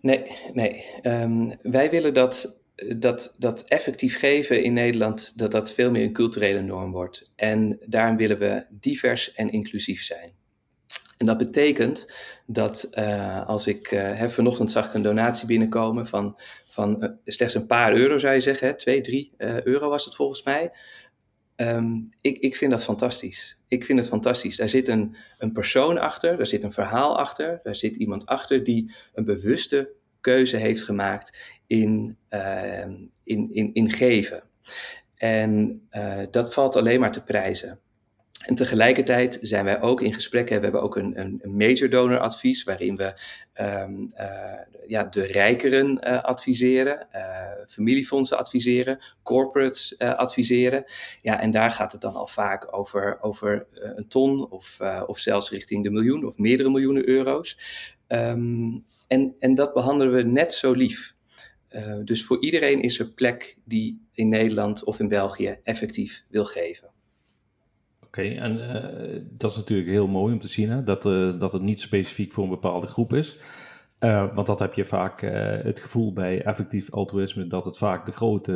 [0.00, 0.22] nee,
[0.52, 0.84] nee.
[1.02, 2.60] Um, wij willen dat,
[2.96, 7.32] dat, dat effectief geven in Nederland, dat dat veel meer een culturele norm wordt.
[7.36, 10.32] En daarom willen we divers en inclusief zijn.
[11.18, 12.12] En dat betekent
[12.46, 12.96] dat
[13.46, 16.36] als ik, uh, vanochtend zag ik een donatie binnenkomen van
[16.78, 18.66] van uh, slechts een paar euro, zou je zeggen.
[18.66, 18.74] Hè?
[18.74, 20.72] Twee, drie uh, euro was het volgens mij.
[21.56, 23.60] Um, ik, ik vind dat fantastisch.
[23.68, 24.56] Ik vind het fantastisch.
[24.56, 28.64] Daar zit een, een persoon achter, daar zit een verhaal achter, daar zit iemand achter
[28.64, 32.86] die een bewuste keuze heeft gemaakt in, uh,
[33.24, 34.42] in, in, in geven.
[35.14, 37.80] En uh, dat valt alleen maar te prijzen.
[38.48, 40.48] En tegelijkertijd zijn wij ook in gesprek.
[40.48, 43.14] We hebben ook een, een, major donor advies waarin we
[43.60, 44.52] um, uh,
[44.86, 47.20] ja, de rijkeren uh, adviseren, uh,
[47.66, 50.84] familiefondsen adviseren, corporates adviseren.
[51.22, 55.50] Ja, en daar gaat het dan al vaak over, over een ton of, of zelfs
[55.50, 57.58] richting de miljoen of meerdere miljoenen euro's.
[58.08, 61.14] Um, en, en dat behandelen we net zo lief.
[62.04, 66.96] dus voor iedereen is er plek die in Nederland of in België effectief wil geven.
[68.18, 70.82] Oké, en uh, dat is natuurlijk heel mooi om te zien, hè?
[70.82, 73.36] Dat, uh, dat het niet specifiek voor een bepaalde groep is.
[74.00, 75.20] Uh, want dat heb je vaak
[75.62, 78.52] het gevoel bij effectief altruïsme, dat het vaak de grote,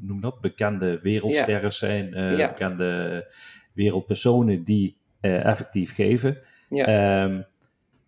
[0.00, 1.70] noem dat, bekende wereldsterren ja.
[1.70, 2.48] zijn, ja.
[2.48, 3.26] bekende
[3.72, 6.38] wereldpersonen die effectief geven.
[6.68, 7.24] Ja.
[7.24, 7.44] Um,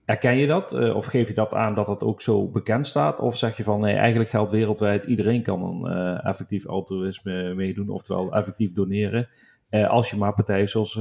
[0.05, 0.75] Erken je dat?
[0.75, 3.21] Uh, of geef je dat aan dat dat ook zo bekend staat?
[3.21, 7.89] Of zeg je van nee, eigenlijk geldt wereldwijd iedereen kan een uh, effectief altruïsme meedoen,
[7.89, 9.29] oftewel effectief doneren.
[9.75, 10.95] Uh, als je maar partijen zoals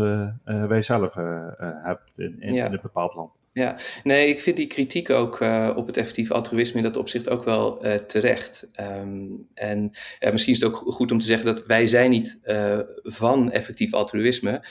[0.44, 1.16] wij zelf
[1.84, 2.66] hebt in, in, ja.
[2.66, 3.32] in, een bepaald land.
[3.54, 5.40] Ja, nee, ik vind die kritiek ook
[5.76, 8.68] op het effectief altruïsme in dat opzicht ook wel terecht.
[9.02, 9.92] Um, en
[10.32, 12.40] misschien is het ook goed om te zeggen dat wij zijn niet
[13.04, 14.66] van effectief altruïsme.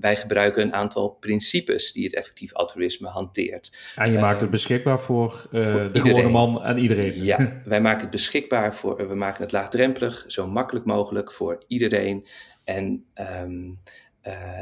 [0.00, 3.76] wij gebruiken een aantal principes die het effectief altruïsme hanteert.
[3.96, 6.16] En je maakt het beschikbaar voor, voor de iedereen.
[6.16, 7.24] gewone man en iedereen.
[7.24, 12.26] Ja, wij maken het beschikbaar voor, we maken het laagdrempelig, zo makkelijk mogelijk voor iedereen.
[12.64, 13.78] En, um,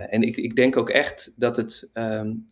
[0.09, 2.49] en ik, ik denk ook echt dat het um,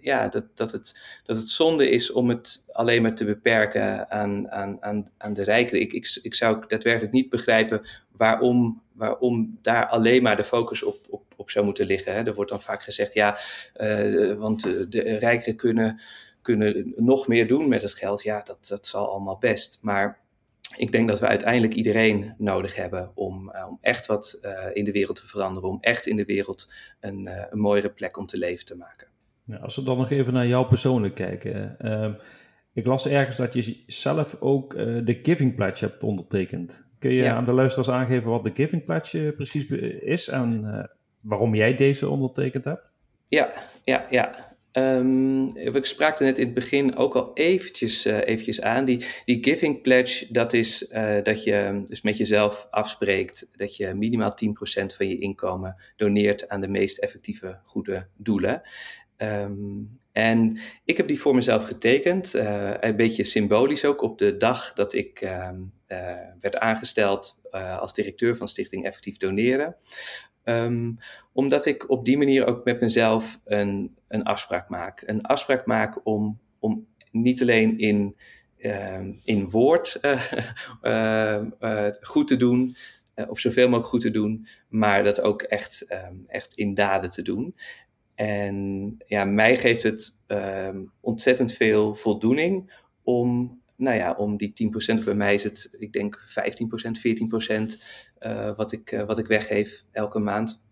[0.00, 4.50] ja, dat, dat, het, dat het zonde is om het alleen maar te beperken aan,
[4.50, 5.80] aan, aan, aan de rijken.
[5.80, 11.06] Ik, ik, ik zou daadwerkelijk niet begrijpen waarom, waarom daar alleen maar de focus op,
[11.10, 12.12] op, op zou moeten liggen.
[12.14, 12.22] Hè.
[12.22, 13.38] Er wordt dan vaak gezegd, ja,
[13.80, 16.00] uh, want de rijken kunnen,
[16.42, 18.22] kunnen nog meer doen met het geld.
[18.22, 19.78] Ja, dat, dat zal allemaal best.
[19.82, 20.19] Maar
[20.76, 24.84] ik denk dat we uiteindelijk iedereen nodig hebben om, uh, om echt wat uh, in
[24.84, 25.68] de wereld te veranderen.
[25.68, 29.08] Om echt in de wereld een, uh, een mooiere plek om te leven te maken.
[29.42, 31.76] Ja, als we dan nog even naar jou persoonlijk kijken.
[31.80, 32.14] Uh,
[32.72, 36.84] ik las ergens dat je zelf ook de Giving Pledge hebt ondertekend.
[36.98, 37.34] Kun je ja.
[37.34, 39.68] aan de luisteraars aangeven wat de Giving Pledge precies
[40.00, 42.90] is en waarom jij deze ondertekend hebt?
[43.26, 43.52] Ja,
[43.84, 44.49] ja, ja.
[44.72, 48.84] Um, ik sprak er net in het begin ook al eventjes, uh, eventjes aan.
[48.84, 53.94] Die, die Giving Pledge, dat is uh, dat je dus met jezelf afspreekt dat je
[53.94, 58.62] minimaal 10% van je inkomen doneert aan de meest effectieve goede doelen.
[59.16, 64.36] Um, en ik heb die voor mezelf getekend, uh, een beetje symbolisch ook, op de
[64.36, 65.48] dag dat ik uh,
[66.40, 69.76] werd aangesteld als directeur van Stichting Effectief Doneren.
[70.44, 70.92] Ehm,
[71.32, 75.02] omdat ik op die manier ook met mezelf een, een afspraak maak.
[75.06, 78.16] Een afspraak maak om, om niet alleen in,
[78.58, 80.00] ehm, in woord
[82.00, 82.76] goed te doen,
[83.28, 87.22] of zoveel mogelijk goed te doen, maar dat ook echt, ehm, echt in daden te
[87.22, 87.54] doen.
[88.14, 90.16] En ja, mij geeft het
[91.00, 92.72] ontzettend veel voldoening
[93.02, 97.68] om, nou ja, om die 10%, bij mij is het, ik denk 15%, 14% uh,
[98.56, 100.62] wat, ik, uh, wat ik weggeef elke maand.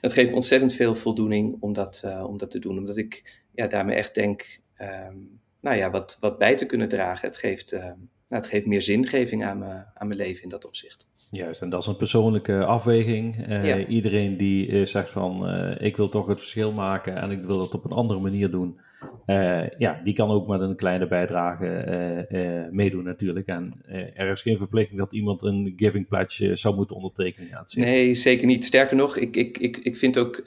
[0.00, 3.42] Dat geeft me ontzettend veel voldoening om dat, uh, om dat te doen, omdat ik
[3.54, 7.28] ja, daarmee echt denk, um, nou ja, wat, wat bij te kunnen dragen.
[7.28, 7.96] Het geeft, nou,
[8.28, 11.06] het geeft meer zingeving aan, me, aan mijn leven in dat opzicht.
[11.36, 13.48] Juist, en dat is een persoonlijke afweging.
[13.48, 17.38] Uh, Iedereen die uh, zegt van uh, ik wil toch het verschil maken en ik
[17.38, 18.78] wil dat op een andere manier doen.
[19.78, 23.46] ja, die kan ook met een kleine bijdrage meedoen natuurlijk.
[23.46, 23.72] En
[24.14, 27.48] er is geen verplichting dat iemand een giving pledge zou moeten ondertekenen.
[27.48, 28.64] Ja, nee, zeker niet.
[28.64, 30.42] Sterker nog, ik, ik, ik, ik vind ook,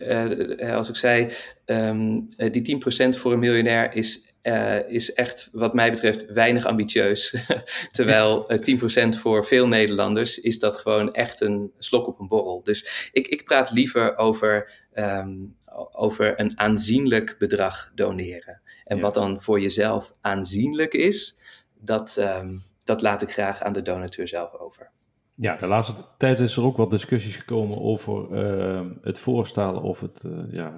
[0.74, 1.28] als ik zei,
[1.66, 7.36] um, die 10% voor een miljonair is uh, is echt, wat mij betreft, weinig ambitieus.
[7.92, 12.64] Terwijl uh, 10% voor veel Nederlanders is dat gewoon echt een slok op een borrel.
[12.64, 15.56] Dus ik, ik praat liever over, um,
[15.92, 18.62] over een aanzienlijk bedrag doneren.
[18.84, 19.02] En ja.
[19.02, 21.40] wat dan voor jezelf aanzienlijk is,
[21.80, 24.92] dat, um, dat laat ik graag aan de donateur zelf over.
[25.36, 30.00] Ja, de laatste tijd is er ook wat discussies gekomen over uh, het voorstellen of
[30.00, 30.74] het, uh, ja,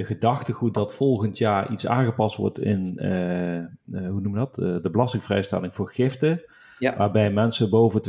[0.00, 4.82] de gedachtegoed dat volgend jaar iets aangepast wordt in, uh, uh, hoe noemen dat, uh,
[4.82, 6.42] de belastingvrijstelling voor giften.
[6.78, 6.96] Ja.
[6.96, 8.02] Waarbij mensen boven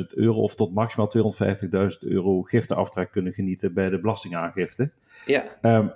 [0.00, 4.90] 250.000 euro of tot maximaal 250.000 euro giftenaftrek kunnen genieten bij de belastingaangifte.
[5.26, 5.44] Ja.
[5.62, 5.92] Um,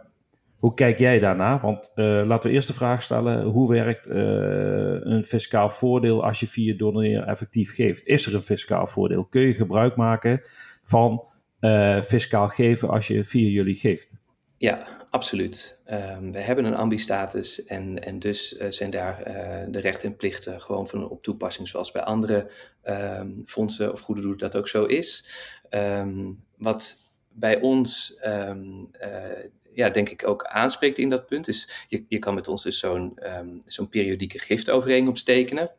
[0.59, 1.61] hoe kijk jij daarna?
[1.61, 6.77] Want laten we eerst de vraag stellen: hoe werkt een fiscaal voordeel als je via
[6.77, 8.07] doneren effectief geeft?
[8.07, 9.25] Is er een fiscaal voordeel?
[9.25, 10.43] Kun je gebruik maken
[10.83, 11.25] van
[12.03, 14.17] fiscaal geven als je via jullie geeft?
[14.57, 15.81] Ja, absoluut.
[15.91, 20.17] Um, we hebben een ambi-status en, en dus uh, zijn daar uh, de rechten en
[20.17, 22.51] plichten gewoon van op toepassing, zoals bij andere
[22.85, 25.27] um, fondsen of goede doelen dat ook zo is.
[25.71, 26.97] Um, wat
[27.29, 28.53] bij ons, uh,
[29.73, 32.79] ja, denk ik ook aanspreekt in dat punt, is je, je kan met ons dus
[32.79, 33.19] zo'n
[33.65, 35.71] zo'n periodieke giftovereenkomst tekenen.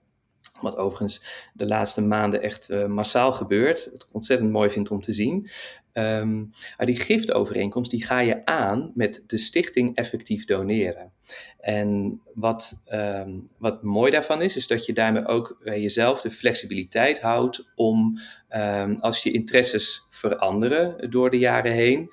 [0.62, 3.90] Wat overigens de laatste maanden echt massaal gebeurt.
[3.92, 5.50] Wat ik ontzettend mooi vind om te zien.
[5.98, 11.12] Um, maar die giftovereenkomst die ga je aan met de stichting effectief doneren.
[11.60, 16.32] En wat, um, wat mooi daarvan is, is dat je daarmee ook bij jezelf de
[16.32, 22.12] flexibiliteit houdt om um, als je interesses veranderen door de jaren heen,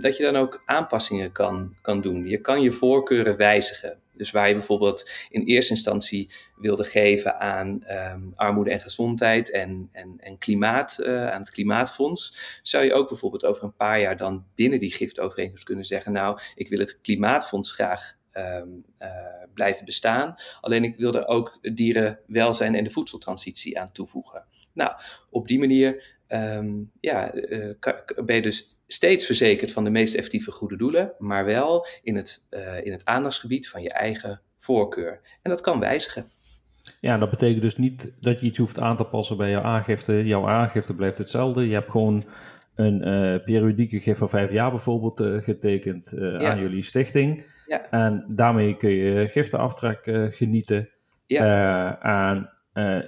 [0.00, 2.26] dat je dan ook aanpassingen kan, kan doen.
[2.26, 3.98] Je kan je voorkeuren wijzigen.
[4.18, 9.88] Dus waar je bijvoorbeeld in eerste instantie wilde geven aan um, armoede en gezondheid en,
[9.92, 14.16] en, en klimaat, uh, aan het Klimaatfonds, zou je ook bijvoorbeeld over een paar jaar
[14.16, 19.08] dan binnen die giftovereenkomst kunnen zeggen, nou, ik wil het Klimaatfonds graag um, uh,
[19.54, 20.34] blijven bestaan.
[20.60, 24.44] Alleen ik wil er ook dierenwelzijn en de voedseltransitie aan toevoegen.
[24.72, 24.92] Nou,
[25.30, 27.74] op die manier um, ja, uh,
[28.24, 32.44] ben je dus steeds verzekerd van de meest effectieve goede doelen, maar wel in het,
[32.50, 35.20] uh, in het aandachtsgebied van je eigen voorkeur.
[35.42, 36.26] En dat kan wijzigen.
[37.00, 40.24] Ja, dat betekent dus niet dat je iets hoeft aan te passen bij jouw aangifte.
[40.24, 41.68] Jouw aangifte blijft hetzelfde.
[41.68, 42.24] Je hebt gewoon
[42.74, 46.50] een uh, periodieke gift van vijf jaar bijvoorbeeld uh, getekend ja.
[46.50, 47.46] aan jullie stichting.
[47.66, 47.90] Ja.
[47.90, 49.98] En daarmee kun je giftenaftrek
[50.34, 50.88] genieten.
[51.26, 52.00] Ja.
[52.00, 52.50] en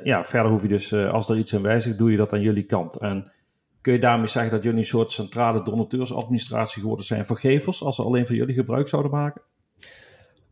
[0.04, 2.64] ja, verder hoef je dus, als er iets aan wijzigt, doe je dat aan jullie
[2.64, 2.98] kant.
[2.98, 3.32] En
[3.80, 7.96] Kun je daarmee zeggen dat jullie een soort centrale donateursadministratie geworden zijn voor gevers, als
[7.96, 9.42] ze alleen van jullie gebruik zouden maken?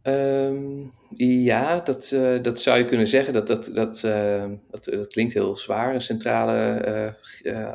[0.09, 3.33] Um, ja, dat, uh, dat zou je kunnen zeggen.
[3.33, 5.94] Dat, dat, dat, uh, dat, dat, klinkt heel zwaar.
[5.94, 7.73] Een centrale uh,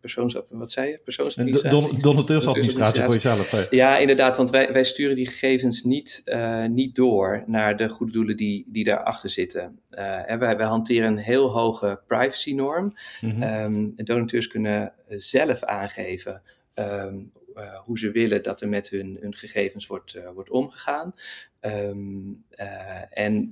[0.00, 0.36] persoons...
[0.48, 1.00] Wat zei je?
[1.04, 1.90] Persoonsadministratie?
[1.90, 3.70] Don, donateursadministratie voor jezelf.
[3.70, 4.36] Ja, inderdaad.
[4.36, 6.22] Want wij, wij sturen die gegevens niet,
[6.68, 9.80] niet door naar de goede doelen die, die daarachter zitten.
[10.38, 12.94] wij, wij hanteren een heel hoge privacy-norm.
[13.20, 13.42] Mm -hmm.
[13.42, 16.42] um, donateurs kunnen zelf aangeven
[16.74, 21.14] um, uh, hoe ze willen dat er met hun, hun gegevens wordt, uh, wordt omgegaan.
[21.60, 23.48] Um, uh, en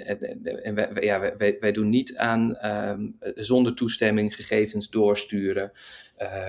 [0.63, 5.73] en wij, ja, wij, wij doen niet aan um, zonder toestemming gegevens doorsturen.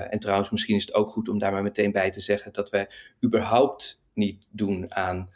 [0.10, 2.70] en trouwens, misschien is het ook goed om daar maar meteen bij te zeggen dat
[2.70, 2.90] wij
[3.26, 5.30] überhaupt niet doen aan,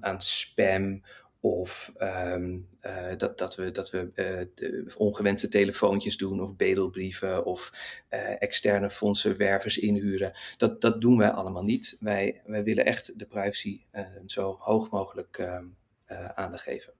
[0.00, 1.02] aan spam
[1.44, 4.10] of um, uh, dat, dat we, dat we
[4.56, 7.72] uh, ongewenste telefoontjes doen of bedelbrieven of
[8.10, 10.32] uh, externe fondsenwervers inhuren.
[10.56, 11.96] Dat, dat doen wij allemaal niet.
[12.00, 13.80] Wij, wij willen echt de privacy
[14.26, 15.60] zo hoog mogelijk
[16.34, 16.92] aandacht geven.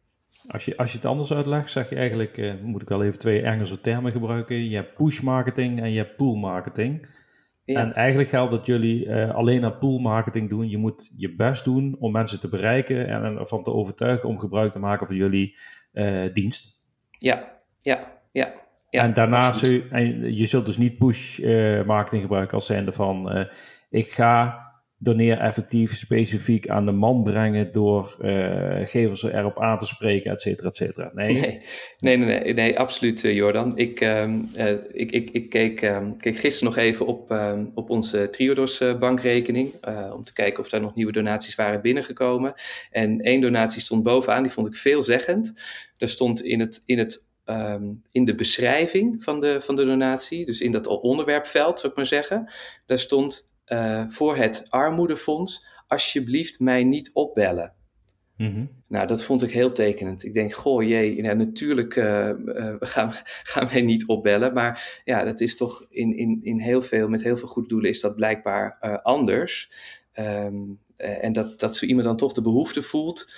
[0.46, 3.42] Als je, als je het anders uitlegt, zeg je eigenlijk, moet ik wel even twee
[3.42, 4.68] Engelse termen gebruiken.
[4.68, 7.06] Je hebt push marketing en je hebt pool marketing.
[7.76, 10.68] En eigenlijk geldt dat jullie uh, alleen aan pool marketing doen.
[10.68, 14.72] Je moet je best doen om mensen te bereiken en ervan te overtuigen om gebruik
[14.72, 15.56] te maken van jullie
[15.92, 16.80] uh, dienst.
[17.10, 17.98] Ja, ja,
[18.32, 18.52] ja.
[18.90, 21.38] ja en daarna zul je, en je zult dus niet push
[21.86, 23.46] marketing gebruiken als zijnde van
[23.90, 24.61] ik ga
[25.02, 30.40] doneer effectief specifiek aan de man brengen door uh, gevers erop aan te spreken, et
[30.40, 31.10] cetera, et cetera.
[31.14, 31.32] Nee,
[31.98, 33.76] nee, nee, nee, nee, absoluut, uh, Jordan.
[33.76, 34.32] Ik, uh,
[34.92, 39.72] ik, ik, ik keek, ehm, keek gisteren nog even op, ehm, op onze Triodos bankrekening
[40.14, 42.54] om te kijken of daar nog nieuwe donaties waren binnengekomen.
[42.90, 45.52] En één donatie stond bovenaan, die vond ik veelzeggend.
[45.96, 47.30] Daar stond in het, in het
[48.12, 52.06] in de beschrijving van de, van de donatie, dus in dat onderwerpveld, zou ik maar
[52.06, 52.52] zeggen,
[52.86, 57.74] daar stond uh, voor het armoedefonds, alsjeblieft mij niet opbellen.
[58.36, 60.24] Mm Nou, dat vond ik heel tekenend.
[60.24, 63.12] Ik denk, goh, jee, nou, natuurlijk uh, uh, gaan,
[63.52, 64.54] gaan wij niet opbellen.
[64.54, 67.90] Maar ja, dat is toch in, in, in heel veel, met heel veel goede doelen
[67.90, 69.72] is dat blijkbaar anders.
[70.18, 73.34] Um, en dat, dat zo iemand dan toch de behoefte voelt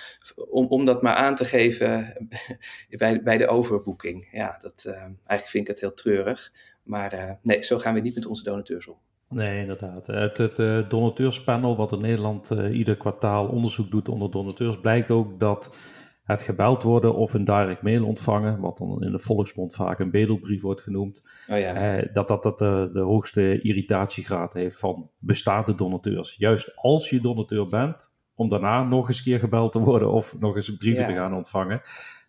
[0.51, 2.17] om, om dat maar aan te geven
[2.91, 4.29] bij, bij de overboeking.
[4.33, 6.53] Ja, dat, eigenlijk vind ik het heel treurig.
[6.83, 8.99] Maar nee, zo gaan we niet met onze donateurs om.
[9.35, 10.07] Nee, inderdaad.
[10.07, 15.11] Het, het uh, donateurspanel, wat in Nederland uh, ieder kwartaal onderzoek doet onder donateurs, blijkt
[15.11, 15.77] ook dat
[16.25, 20.11] het gebeld worden of een direct mail ontvangen, wat dan in de volksmond vaak een
[20.11, 21.97] bedelbrief wordt genoemd, oh ja.
[21.97, 26.35] uh, dat dat, dat de, de hoogste irritatiegraad heeft van bestaande donateurs.
[26.39, 30.57] Juist als je donateur bent, om daarna nog eens keer gebeld te worden of nog
[30.57, 31.09] eens brieven ja.
[31.09, 31.81] te gaan ontvangen.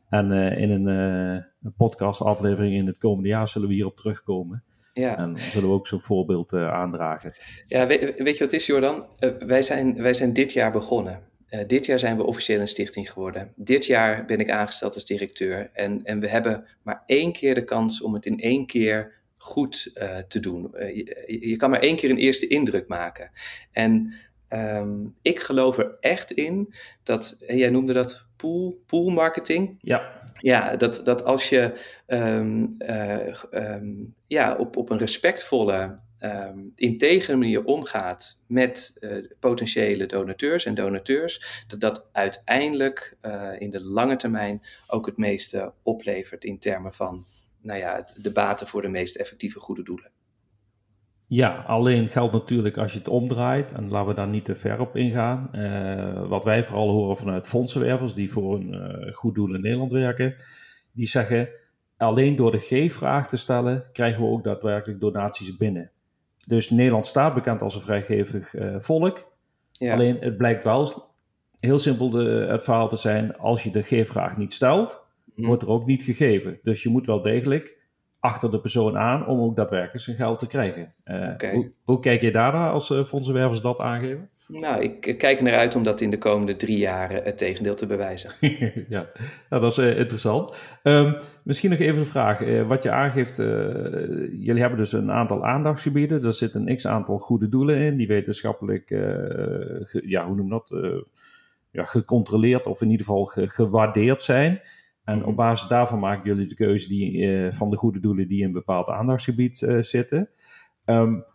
[0.09, 0.85] En in een,
[1.61, 4.63] een podcastaflevering in het komende jaar zullen we hierop terugkomen.
[4.99, 5.17] Ja.
[5.17, 7.33] En zullen we ook zo'n voorbeeld uh, aandragen.
[7.67, 9.05] Ja, weet, weet, je wat is, Jordan?
[9.19, 11.21] Uh, wij, zijn, wij zijn dit jaar begonnen.
[11.49, 13.51] Uh, dit jaar zijn we officieel een stichting geworden.
[13.55, 15.69] Dit jaar ben ik aangesteld als directeur.
[15.73, 19.91] En, en we hebben maar één keer de kans om het in één keer goed
[20.27, 20.71] te doen.
[20.71, 23.31] Je, je, kan maar één keer een eerste indruk maken.
[23.71, 24.13] En
[24.49, 29.77] um, ik geloof er echt in dat, jij noemde dat pool, pool marketing.
[29.81, 30.21] Ja.
[30.39, 37.37] Ja, dat, dat als je um, uh, um, ja, op, op een respectvolle, um, integere
[37.37, 44.15] manier omgaat met uh, potentiële donateurs en donateurs, dat dat uiteindelijk uh, in de lange
[44.15, 47.25] termijn ook het meeste oplevert in termen van
[47.61, 50.11] nou ja, de baten voor de meest effectieve goede doelen.
[51.27, 54.79] Ja, alleen geldt natuurlijk als je het omdraait, en laten we daar niet te ver
[54.79, 55.49] op ingaan.
[55.53, 59.91] Uh, wat wij vooral horen vanuit fondsenwervers die voor een uh, goed doel in Nederland
[59.91, 60.35] werken,
[60.91, 61.49] die zeggen
[61.97, 65.91] alleen door de G-vraag te stellen krijgen we ook daadwerkelijk donaties binnen.
[66.47, 69.33] Dus Nederland staat bekend als een vrijgevig uh, volk.
[69.71, 69.93] Ja.
[69.93, 71.13] Alleen het blijkt wel
[71.59, 75.03] heel simpel de, het verhaal te zijn, als je de G-vraag niet stelt,
[75.35, 75.45] mm.
[75.45, 76.59] wordt er ook niet gegeven.
[76.63, 77.77] Dus je moet wel degelijk
[78.25, 80.93] achter de persoon aan om ook daadwerkelijk zijn geld te krijgen.
[81.05, 84.29] Uh, hoe, hoe, kijk je daarna als uh, fondsenwervers dat aangeven?
[84.47, 87.85] Nou, ik kijk naar uit om dat in de komende drie jaren het tegendeel te
[87.85, 88.31] bewijzen.
[88.95, 89.09] ja,
[89.49, 90.53] nou, dat is uh, interessant.
[90.83, 92.65] Um, misschien nog even een vraag.
[92.67, 96.23] wat je aangeeft, jullie hebben dus een aantal aandachtsgebieden.
[96.23, 100.69] Er zit een x-aantal goede doelen in, die wetenschappelijk, ge, ja, hoe noem dat,
[101.71, 104.61] ja, gecontroleerd of in ieder geval ge, gewaardeerd zijn.
[105.05, 108.39] En op basis daarvan maken jullie de keuze die, uh, van de goede doelen die
[108.39, 110.29] in een bepaald aandachtsgebied uh, zitten.
[110.85, 111.25] Um,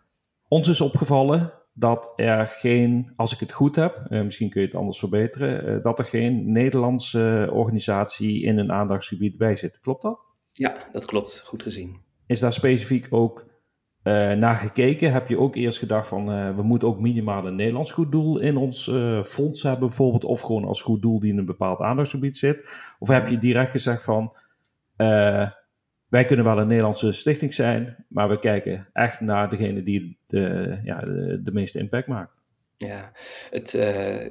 [0.48, 4.66] ons is opgevallen dat er geen, als ik het goed heb, uh, misschien kun je
[4.66, 9.80] het anders verbeteren, dat er geen Nederlandse organisatie in een aandachtsgebied bij zit.
[9.80, 10.20] Klopt dat?
[10.52, 11.42] Ja, dat klopt.
[11.46, 11.96] Goed gezien.
[12.26, 13.49] Is daar specifiek ook
[14.04, 15.12] uh, naar gekeken?
[15.12, 18.38] Heb je ook eerst gedacht van uh, we moeten ook minimaal een Nederlands goed doel
[18.38, 21.80] in ons uh, fonds hebben bijvoorbeeld, of gewoon als goed doel die in een bepaald
[21.80, 22.68] aandachtsgebied zit?
[22.98, 24.32] Of heb je direct gezegd van
[26.08, 30.78] wij kunnen wel een Nederlandse stichting zijn, maar we kijken echt naar degene die de,
[30.84, 32.32] ja, de, de meeste impact maakt?
[32.76, 33.12] Ja,
[33.50, 33.72] het,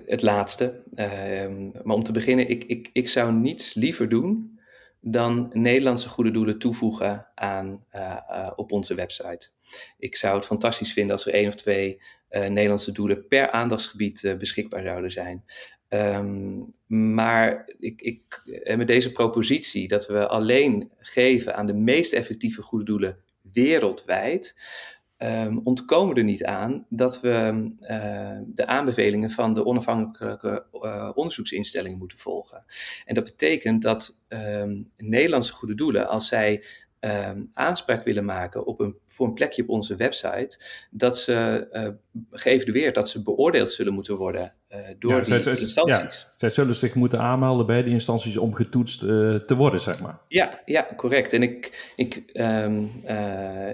[0.06, 0.84] het laatste.
[0.96, 4.59] Ehm, maar om te beginnen, ik, ik, ik zou niets liever doen
[5.02, 9.50] dan Nederlandse goede doelen toevoegen aan, uh, uh, op onze website.
[9.98, 14.36] Ik zou het fantastisch vinden als er één of twee uh, Nederlandse doelen per aandachtsgebied
[14.38, 15.46] beschikbaar zouden zijn.
[15.90, 18.42] Um, maar ik, ik,
[18.76, 23.18] met deze propositie dat we alleen geven aan de meest effectieve goede doelen
[23.54, 24.56] wereldwijd,
[25.24, 31.98] um, ontkomen er niet aan dat we uh, de aanbevelingen van de onafhankelijke uh, onderzoeksinstellingen
[31.98, 32.66] moeten volgen.
[33.06, 36.64] En dat betekent dat um, Nederlandse goede doelen, als zij
[37.00, 40.60] ehm, aanspraak willen maken op een, voor een plekje op onze website,
[40.92, 41.88] dat ze uh,
[42.32, 44.54] geëvalueerd, dat ze beoordeeld zullen moeten worden
[45.00, 46.22] door ja, die zij, instanties.
[46.22, 50.02] Ja, zij zullen zich moeten aanmelden bij die instanties om getoetst uh, te worden, zeg
[50.02, 50.20] maar.
[50.28, 51.34] Ja, ja correct.
[51.34, 52.92] En ik, ik, um,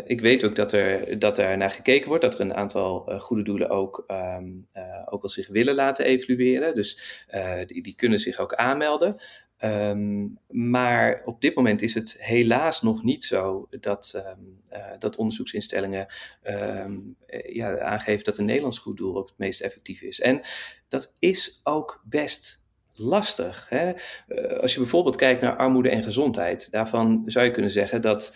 [0.06, 3.44] ik weet ook dat er, dat er naar gekeken wordt, dat er een aantal goede
[3.44, 4.68] doelen ook, um,
[5.06, 6.76] ook wel zich willen laten evalueren.
[6.76, 7.24] Dus
[7.68, 9.22] die, die kunnen zich ook aanmelden.
[9.64, 15.16] Um, maar op dit moment is het helaas nog niet zo dat, um, uh, dat
[15.16, 16.08] onderzoeksinstellingen
[16.44, 17.16] um,
[17.48, 20.20] ja, aangeven dat een Nederlands goed doel ook het meest effectief is.
[20.20, 20.42] En
[20.88, 23.70] dat is ook best lastig.
[23.70, 23.94] Hè?
[24.28, 28.36] Uh, als je bijvoorbeeld kijkt naar armoede en gezondheid, daarvan zou je kunnen zeggen dat,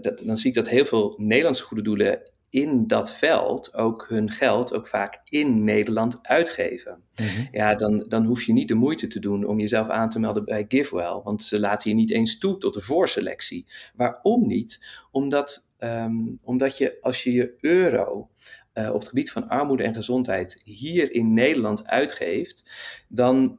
[0.00, 4.30] dat dan zie ik dat heel veel Nederlandse goede doelen in dat veld ook hun
[4.30, 7.02] geld ook vaak in Nederland uitgeven.
[7.16, 7.46] Mhm.
[7.52, 10.44] Ja, dan, dan hoef je niet de moeite te doen om jezelf aan te melden
[10.44, 13.66] bij GiveWell, want ze laten je niet eens toe tot de voorselectie.
[13.94, 14.86] Waarom niet?
[15.10, 18.30] Omdat, um, omdat je als je je euro
[18.74, 22.70] uh, op het gebied van armoede en gezondheid hier in Nederland uitgeeft,
[23.08, 23.58] dan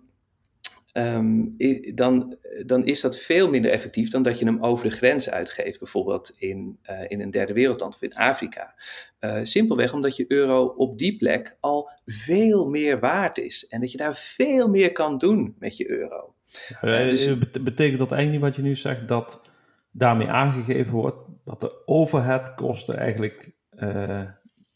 [0.93, 1.55] Um,
[1.95, 5.79] dan, dan is dat veel minder effectief dan dat je hem over de grens uitgeeft,
[5.79, 8.75] bijvoorbeeld in, uh, in een derde wereldland of in Afrika.
[9.19, 13.91] Uh, simpelweg omdat je euro op die plek al veel meer waard is en dat
[13.91, 16.33] je daar veel meer kan doen met je euro.
[16.81, 19.41] Uh, dus, betekent dat eigenlijk niet wat je nu zegt, dat
[19.91, 23.51] daarmee aangegeven wordt dat de overheadkosten eigenlijk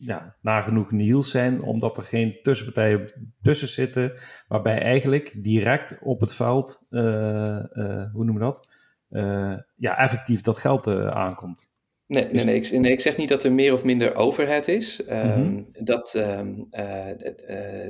[0.06, 4.14] ja, nagenoeg nihil zijn, omdat er geen tussenpartijen tussen zitten,
[4.48, 8.68] waarbij eigenlijk direct op het veld, uh, uh, hoe noemen we dat,
[9.10, 11.72] uh, ja, effectief dat geld aankomt.
[12.08, 15.02] Nee, nee, nee, ik, nee, ik zeg niet dat er meer of minder overhead is.
[15.10, 16.68] Um, dat, um,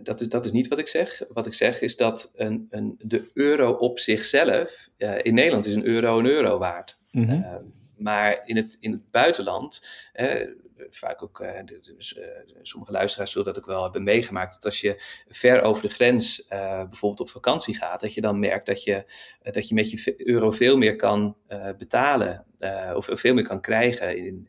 [0.04, 0.30] dat, is.
[0.30, 1.22] Dat is niet wat ik zeg.
[1.30, 4.90] Wat ik zeg is dat een, een, de euro op zichzelf,
[5.22, 7.00] in Nederland is een euro een euro waard.
[7.12, 7.74] Mm -hmm.
[7.98, 9.88] maar in het, in het buitenland,
[10.90, 11.60] vaak ook, uh,
[11.96, 12.26] dus, uh,
[12.62, 16.40] sommige luisteraars zullen dat ook wel hebben meegemaakt, dat als je ver over de grens
[16.40, 16.48] uh,
[16.84, 19.06] bijvoorbeeld op vakantie gaat, dat je dan merkt dat je,
[19.42, 21.38] dat je met je euro veel meer kan
[21.78, 22.46] betalen
[22.96, 24.48] of veel meer kan krijgen in,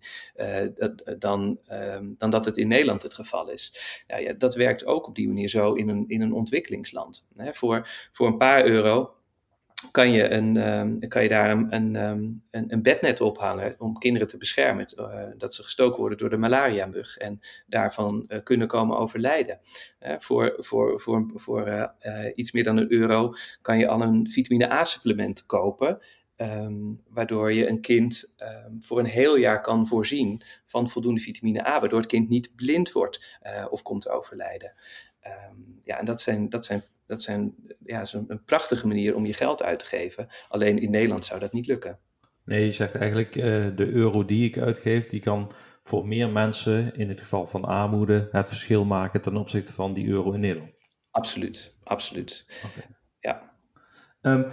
[1.18, 3.80] dan, um, dan dat het in Nederland het geval is.
[4.06, 7.26] Nou, ja, dat werkt ook op die manier zo in een, in een ontwikkelingsland.
[7.36, 9.14] Hè, voor, voor een paar euro
[9.90, 13.98] kan je, een, um, kan je daar een, een, ehm, een, een, bednet ophangen om
[13.98, 14.86] kinderen te beschermen.
[14.98, 19.58] Uh, dat ze gestoken worden door de malaria-mug en daarvan uh, kunnen komen overlijden.
[20.18, 21.94] Voor voor, voor, voor
[22.34, 25.98] iets meer dan een euro kan je al een vitamine A-supplement kopen.
[26.36, 28.34] Um, waardoor je een kind
[28.80, 32.92] voor een heel jaar kan voorzien van voldoende vitamine A, waardoor het kind niet blind
[32.92, 33.38] wordt
[33.70, 34.72] of komt overlijden.
[35.80, 39.26] Ja, en dat zijn, dat zijn dat zijn, ja, is een, een, prachtige manier om
[39.26, 40.28] je geld uit te geven.
[40.48, 41.98] Alleen in Nederland zou dat niet lukken.
[42.44, 43.44] Nee, je zegt eigenlijk uh,
[43.76, 45.52] de euro die ik uitgeef, die kan
[45.82, 50.06] voor meer mensen, in het geval van armoede, het verschil maken ten opzichte van die
[50.08, 50.72] euro in Nederland.
[51.10, 52.46] Absoluut, absoluut.
[52.64, 52.86] Okay.
[53.20, 53.52] Ja.
[54.22, 54.46] Um,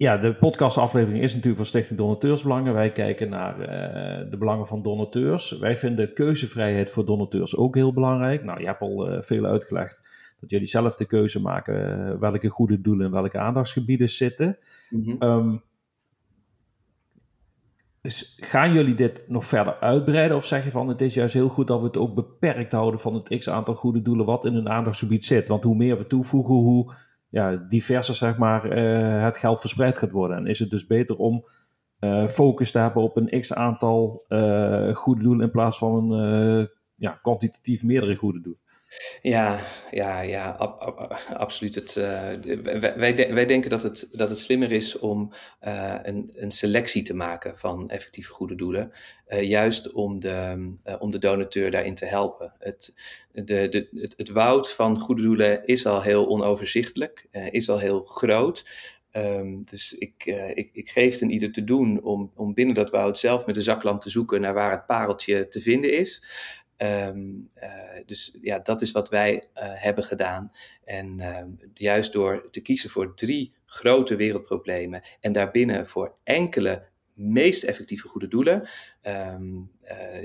[0.00, 2.74] ja, de podcastaflevering is natuurlijk van Stichting Donateursbelangen.
[2.74, 5.58] Wij kijken naar uh, de belangen van donateurs.
[5.58, 8.44] Wij vinden keuzevrijheid voor donateurs ook heel belangrijk.
[8.44, 10.02] Nou, je hebt al uh, veel uitgelegd
[10.40, 14.58] dat jullie zelf de keuze maken uh, welke goede doelen en welke aandachtsgebieden zitten.
[14.90, 15.22] Mm -hmm.
[15.22, 15.62] um,
[18.02, 21.48] dus gaan jullie dit nog verder uitbreiden of zeg je van het is juist heel
[21.48, 24.54] goed dat we het ook beperkt houden van het x aantal goede doelen wat in
[24.54, 25.48] een aandachtsgebied zit?
[25.48, 26.92] Want hoe meer we toevoegen, hoe
[27.28, 30.36] ja, diverser zeg maar, uh, het geld verspreid gaat worden.
[30.36, 31.46] En is het dus beter om
[32.00, 36.68] uh, focus te hebben op een x aantal uh, goede doelen in plaats van een
[36.94, 38.62] ja, kwantitatief meerdere goede doelen?
[39.22, 41.74] Ja, ja, ja, ab, ab, absoluut.
[41.74, 42.04] Het, uh,
[42.96, 45.32] wij, wij, denken dat het, dat het slimmer is om
[45.62, 48.92] uh, een, een selectie te maken van effectieve goede doelen.
[49.28, 52.52] Uh, juist om de, om de donateur daarin te helpen.
[52.58, 52.94] Het,
[53.32, 58.04] de, de, het, het woud van goede doelen is al heel onoverzichtelijk, is al heel
[58.04, 58.64] groot.
[59.12, 60.24] Um, dus ik,
[60.54, 63.54] ik, ik geef het een ieder te doen om, om binnen dat woud zelf met
[63.54, 66.22] de zaklamp te zoeken naar waar het pareltje te vinden is.
[66.82, 70.52] Um, uh, dus ja, dat is wat wij uh, hebben gedaan.
[70.84, 71.42] En uh,
[71.74, 78.28] juist door te kiezen voor drie grote wereldproblemen en daarbinnen voor enkele meest effectieve goede
[78.28, 78.68] doelen,
[79.02, 79.70] um,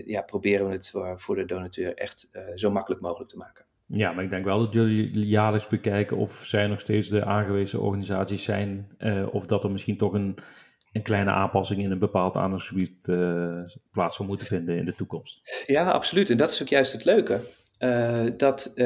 [0.06, 3.66] ja, proberen we het voor, voor de donateur echt zo makkelijk mogelijk te maken.
[3.86, 7.82] Ja, maar ik denk wel dat jullie jaarlijks bekijken of zij nog steeds de aangewezen
[7.82, 8.98] organisaties zijn,
[9.32, 10.38] of dat er misschien toch een
[10.96, 13.60] een kleine aanpassing in een bepaald aandachtsgebied uh,
[13.92, 15.64] plaats zou moeten vinden in de toekomst.
[15.68, 16.30] Ja, absoluut.
[16.30, 17.42] En dat is ook juist het leuke.
[17.80, 18.86] Uh, dat uh,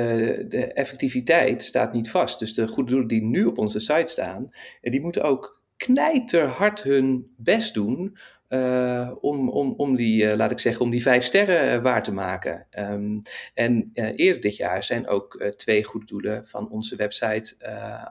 [0.50, 2.40] de effectiviteit staat niet vast.
[2.40, 4.52] Dus de goede doelen die nu op onze site staan,
[4.82, 8.18] die moeten ook knijterhard hun best doen
[9.22, 12.68] om, om, om die, laat ik zeggen, om die vijf sterren waar te maken.
[12.80, 13.22] Um,
[13.54, 17.56] en eerder dit jaar zijn ook twee goede doelen van onze website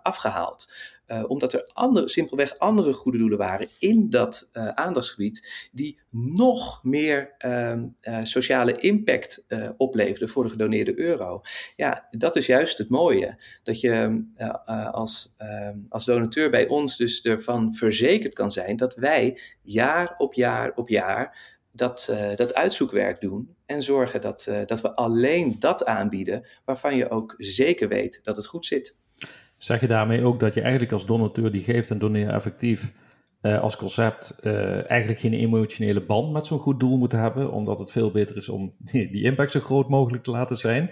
[0.03, 0.73] afgehaald.
[1.09, 6.85] Uh, omdat er andere, simpelweg andere goede doelen waren in dat uh, aandachtsgebied die nog
[6.85, 7.75] meer uh,
[8.23, 9.45] sociale impact
[9.77, 11.41] opleverden voor de gedoneerde euro.
[11.77, 13.39] Ja, dat is juist het mooie.
[13.63, 14.25] Dat je
[14.93, 20.35] als, ehm, als donateur bij ons dus ervan verzekerd kan zijn dat wij jaar op
[20.35, 26.47] jaar op jaar dat, dat uitzoekwerk doen en zorgen dat, dat we alleen dat aanbieden
[26.65, 28.97] waarvan je ook zeker weet dat het goed zit.
[29.59, 32.93] Zeg je daarmee ook dat je eigenlijk als donateur die geeft en doneert effectief
[33.43, 37.79] uh, als concept uh, eigenlijk geen emotionele band met zo'n goed doel moet hebben, omdat
[37.79, 40.91] het veel beter is om die, impact zo groot mogelijk te laten zijn?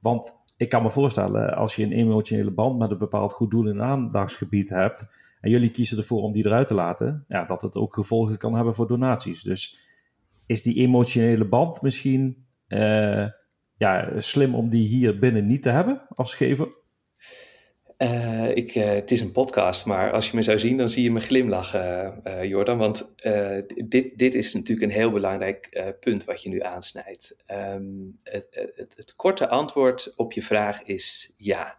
[0.00, 3.68] Want ik kan me voorstellen, als je een emotionele band met een bepaald goed doel
[3.68, 5.06] in aandachtsgebied hebt,
[5.40, 8.54] en jullie kiezen ervoor om die eruit te laten, ja, dat het ook gevolgen kan
[8.54, 9.42] hebben voor donaties.
[9.42, 9.78] Dus
[10.46, 13.26] is die emotionele band misschien uh,
[13.76, 16.81] ja, slim om die hier binnen niet te hebben als gever?
[18.02, 21.02] Uh, ik, uh, het is een podcast, maar als je me zou zien, dan zie
[21.02, 22.78] je me glimlachen, uh, Jordan.
[22.78, 23.12] Want
[23.84, 27.36] dit, dit is natuurlijk een heel belangrijk punt wat je nu aansnijdt.
[27.50, 31.78] Um, het, het, het, korte antwoord op je vraag is ja.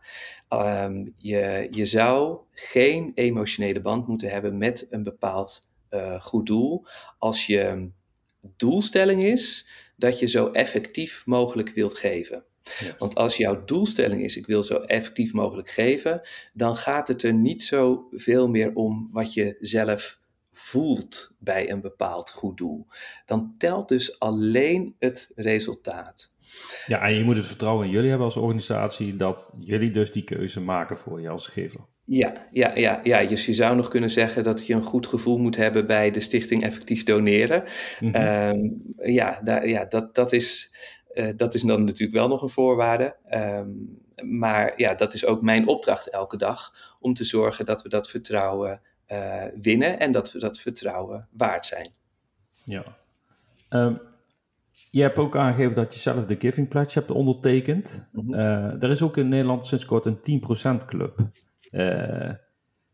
[0.50, 5.72] Um, je, je zou geen emotionele band moeten hebben met een bepaald
[6.20, 6.86] goed doel.
[7.18, 7.90] Als je
[8.58, 12.46] doelstelling is dat je zo effectief mogelijk wilt geven.
[12.98, 16.22] Want als jouw doelstelling is, ik wil zo effectief mogelijk geven,
[16.54, 22.30] dan gaat het er niet zoveel meer om wat je zelf voelt bij een bepaald
[22.30, 22.88] goed doel.
[23.26, 26.32] Dan telt dus alleen het resultaat.
[26.86, 30.24] Ja, en je moet het vertrouwen in jullie hebben als organisatie dat jullie dus die
[30.24, 31.80] keuze maken voor je als gever.
[32.06, 35.38] Ja, ja, ja, ja, dus je zou nog kunnen zeggen dat je een goed gevoel
[35.38, 37.64] moet hebben bij de stichting Effectief Doneren.
[38.00, 38.16] Mhm.
[38.16, 38.60] Ehm,
[39.04, 40.74] ja, daar, ja dat, dat is
[41.14, 43.16] uh, dat is dan natuurlijk wel nog een voorwaarde.
[43.34, 46.74] Um, maar ja, dat is ook mijn opdracht elke dag.
[47.00, 51.66] Om te zorgen dat we dat vertrouwen uh, winnen en dat we dat vertrouwen waard
[51.66, 51.90] zijn.
[52.66, 52.84] Ja.
[53.70, 54.02] Um,
[54.92, 58.08] je hebt ook aangegeven dat je zelf de Giving Pledge hebt ondertekend.
[58.12, 58.34] Mm -hmm.
[58.34, 61.32] uh, er is ook in Nederland sinds kort een 10% club.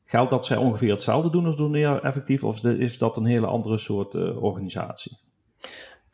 [0.04, 2.44] geldt dat zij ongeveer hetzelfde doen als Doneer effectief?
[2.44, 5.29] Of is dat een hele andere soort organisatie?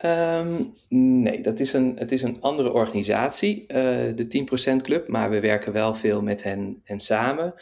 [0.06, 0.74] Um,
[1.22, 3.76] nee, dat is een, het is een andere organisatie, uh,
[4.14, 4.46] de
[4.78, 7.54] 10% Club, maar we werken wel veel met hen, hen samen.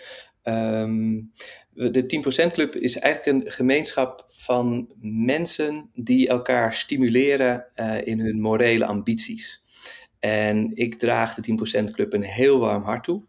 [0.42, 1.32] Um,
[1.72, 8.40] de 10% Club is eigenlijk een gemeenschap van mensen die elkaar stimuleren uh, in hun
[8.40, 9.62] morele ambities.
[10.18, 13.22] En ik draag de 10% Club een heel warm hart toe.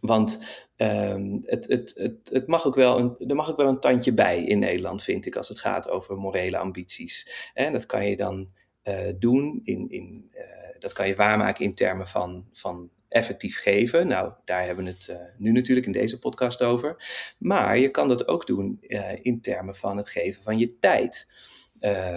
[0.00, 0.38] Want
[0.82, 4.12] Um, het, het, het, het, mag ook wel een, er mag ook wel een tandje
[4.12, 7.50] bij in Nederland, vind ik, als het gaat over morele ambities.
[7.54, 8.48] En dat kan je dan
[8.84, 10.42] uh, doen, in, in, uh,
[10.78, 14.06] dat kan je waarmaken in termen van, van effectief geven.
[14.06, 16.96] Nou, daar hebben we het uh, nu natuurlijk in deze podcast over.
[17.38, 18.78] Maar je kan dat ook doen
[19.22, 21.28] in termen van het geven van je tijd.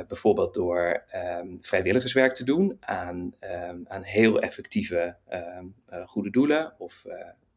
[0.07, 1.03] bijvoorbeeld door
[1.39, 3.33] um, vrijwilligerswerk te doen aan,
[3.69, 5.17] um, aan heel effectieve
[6.05, 7.05] goede doelen of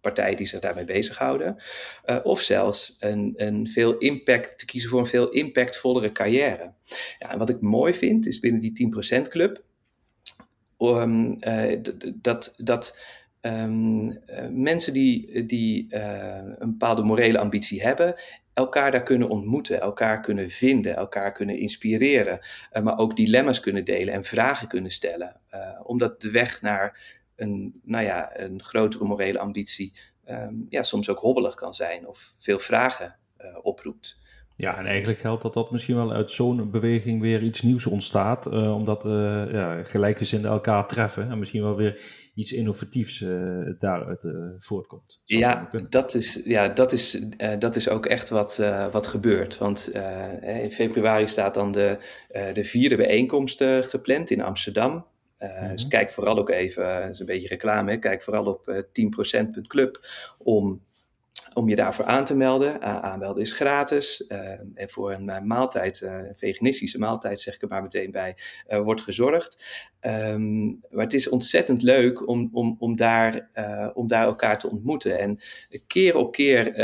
[0.07, 1.57] partijen die zich daarmee bezighouden.
[2.07, 6.73] Uh, of zelfs een, een veel impact, te kiezen voor een veel impactvollere carrière.
[7.19, 9.63] Ja, en wat ik mooi vind, is binnen die 10% club,
[10.79, 11.79] um, uh,
[12.15, 12.99] dat, dat
[13.41, 14.17] um, uh,
[14.51, 18.15] mensen die, die een bepaalde morele ambitie hebben,
[18.55, 22.41] elkaar daar kunnen ontmoeten, elkaar kunnen vinden, elkaar kunnen inspireren,
[22.83, 25.41] maar ook dilemma's kunnen delen en vragen kunnen stellen.
[25.83, 26.99] omdat de weg naar
[27.37, 29.93] een, nou ja, een grotere morele ambitie
[30.27, 34.19] um, ja, soms ook hobbelig kan zijn of veel vragen uh, oproept.
[34.59, 38.47] Ja, en eigenlijk geldt dat dat misschien wel uit zo'n beweging weer iets nieuws ontstaat,
[38.47, 39.13] uh, omdat uh,
[39.49, 42.01] ja, gelijkgezinden elkaar treffen en misschien wel weer
[42.35, 44.29] iets innovatiefs uh, daaruit
[44.59, 45.21] voortkomt.
[45.25, 47.23] Ja dat, is, ja, dat is,
[47.59, 48.57] dat is ook echt wat,
[48.91, 49.59] wat gebeurt.
[49.59, 49.91] Want
[50.43, 51.99] in februari staat dan de,
[52.53, 55.07] de vierde bijeenkomst gepland in Amsterdam.
[55.39, 58.79] Uh, Dus kijk vooral ook even, dat is een beetje reclame, kijk vooral op uh,
[58.79, 58.85] eh,
[59.55, 60.07] 10%.club
[60.39, 60.85] om,
[61.55, 62.75] om je daarvoor aan te melden.
[62.75, 64.27] Uh, aanmelden is gratis.
[64.75, 69.65] en voor een maaltijd, een veganistische maaltijd zeg ik er maar meteen bij, wordt gezorgd.
[70.01, 73.51] Um, maar het is ontzettend leuk om, om, om, daar,
[73.95, 75.19] om daar elkaar te ontmoeten.
[75.19, 75.41] En
[75.87, 76.81] keer op keer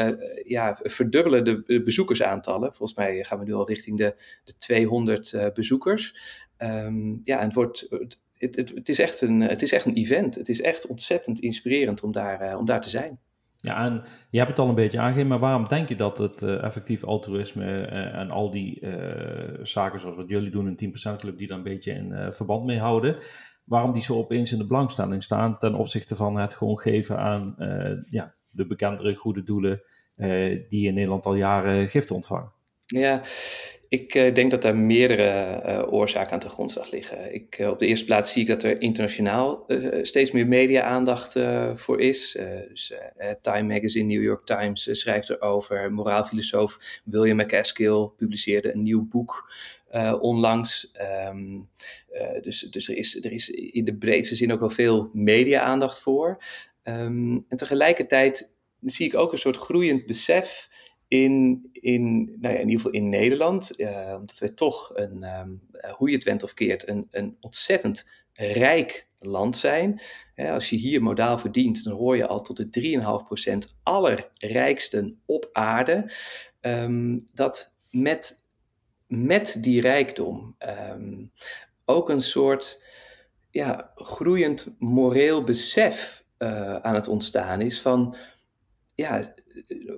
[0.49, 2.75] ja, verdubbelen de bezoekersaantallen.
[2.75, 6.15] Volgens mij gaan we nu al richting de, de 200 bezoekers.
[6.63, 8.19] Um, ja, en het wordt, het,
[8.51, 10.35] het, het, is echt een, het is echt een event.
[10.35, 13.19] Het is echt ontzettend inspirerend om daar, uh, om daar te zijn.
[13.61, 16.43] Ja, en je hebt het al een beetje aangegeven, maar waarom denk je dat het
[16.43, 18.87] uh, effectief altruïsme uh, en al die
[19.63, 22.79] zaken zoals wat jullie doen, een 10% club, die daar een beetje in verband mee
[22.79, 23.17] houden,
[23.65, 27.55] waarom die zo opeens in de belangstelling staan ten opzichte van het gewoon geven aan
[28.11, 29.83] ja, de bekendere goede doelen
[30.69, 32.53] die in Nederland al jaren giften ontvangen?
[32.87, 33.23] Ja,
[33.93, 37.35] ik uh, denk dat daar meerdere uh, oorzaken aan de grondslag liggen.
[37.35, 39.67] Ik, uh, op de eerste plaats zie ik dat er internationaal
[40.03, 41.39] steeds meer media-aandacht
[41.75, 42.39] voor is.
[42.69, 42.95] dus
[43.41, 45.93] Time Magazine, New York Times schrijft erover.
[45.93, 49.53] Moraalfilosoof William McCaskill publiceerde een nieuw boek
[50.21, 50.93] onlangs.
[51.31, 51.69] Um,
[52.43, 56.45] dus dus er, is, er is in de breedste zin ook wel veel media-aandacht voor.
[56.83, 60.69] Um, en tegelijkertijd zie ik ook een soort groeiend besef
[61.13, 65.61] in, in, nou ja, in ieder geval in Nederland, uh, omdat wij toch een, um,
[65.97, 70.01] hoe je het went of keert, een, een ontzettend rijk land zijn.
[70.37, 72.99] als je hier modaal verdient, dan hoor je al tot de
[73.69, 76.13] 3,5% allerrijksten op aarde.
[76.61, 78.45] Um, dat met,
[79.07, 80.57] met die rijkdom
[80.91, 81.33] um,
[81.85, 82.83] ook een soort
[83.51, 86.25] ja, groeiend moreel besef
[86.83, 88.17] aan het ontstaan is van
[88.95, 89.35] ja,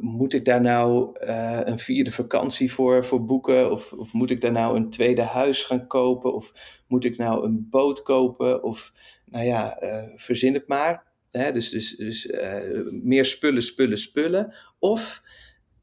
[0.01, 3.71] moet ik daar nou uh, een vierde vakantie voor, voor boeken?
[3.71, 6.35] Of, of moet ik daar nou een tweede huis gaan kopen?
[6.35, 6.53] Of
[6.89, 8.63] moet ik nou een boot kopen?
[8.63, 8.93] Of
[9.25, 11.05] nou ja, uh, verzin het maar.
[11.31, 11.53] Hè?
[11.53, 14.55] Dus, dus, dus uh, meer spullen, spullen, spullen.
[14.79, 15.23] Of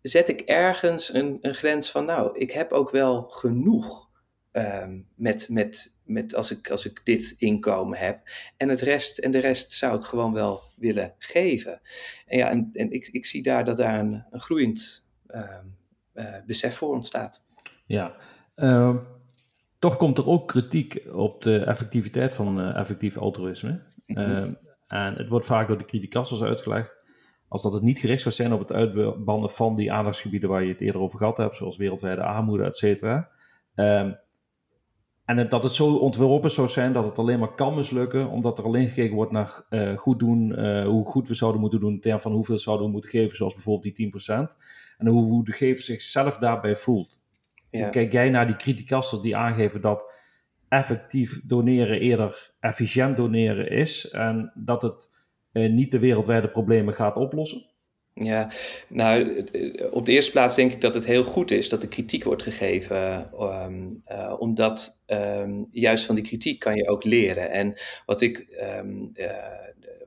[0.02, 4.10] zet ik ergens een, een grens van, nou, ik heb ook wel genoeg
[4.52, 8.22] um, met, met, met als, ik, als ik dit inkomen heb.
[8.58, 11.82] En, het rest, en de rest zou ik gewoon wel willen geven.
[12.26, 15.58] En ja, en, en ik, ik zie daar dat daar een, een groeiend uh,
[16.14, 17.44] uh, besef voor ontstaat.
[17.86, 18.16] Ja,
[18.56, 18.96] uh,
[19.80, 23.90] toch komt er ook kritiek op de effectiviteit van eh, effectief altruïsme.
[24.06, 24.58] Mm -hmm.
[24.88, 27.02] en het wordt vaak door de criticasters uitgelegd
[27.52, 30.72] als dat het niet gericht zou zijn op het uitbanden van die aandachtsgebieden waar je
[30.72, 33.30] het eerder over gehad hebt, zoals wereldwijde armoede, et cetera.
[33.76, 34.14] Ehm,
[35.38, 38.64] en dat het zo ontworpen zou zijn dat het alleen maar kan mislukken, omdat er
[38.64, 42.00] alleen gekeken wordt naar uh, goed doen, uh, hoe goed we zouden moeten doen in
[42.00, 44.58] termen van hoeveel zouden we moeten geven, zoals bijvoorbeeld die 10%.
[44.98, 47.20] En hoe, hoe de gever zichzelf daarbij voelt.
[47.70, 47.90] Ja.
[47.90, 50.12] Kijk jij naar die criticasters die aangeven dat
[50.68, 55.10] effectief doneren eerder efficiënt doneren is en dat het
[55.54, 57.66] uh, niet de wereldwijde problemen gaat oplossen?
[58.14, 58.52] Ja,
[58.88, 59.46] nou,
[59.92, 62.44] op de eerste plaats denk ik dat het heel goed is dat er kritiek wordt
[62.44, 67.52] gegeven, um, uh, omdat um, juist van die kritiek kan je ook leren.
[67.52, 68.46] En wat ik,
[68.80, 69.28] um, uh,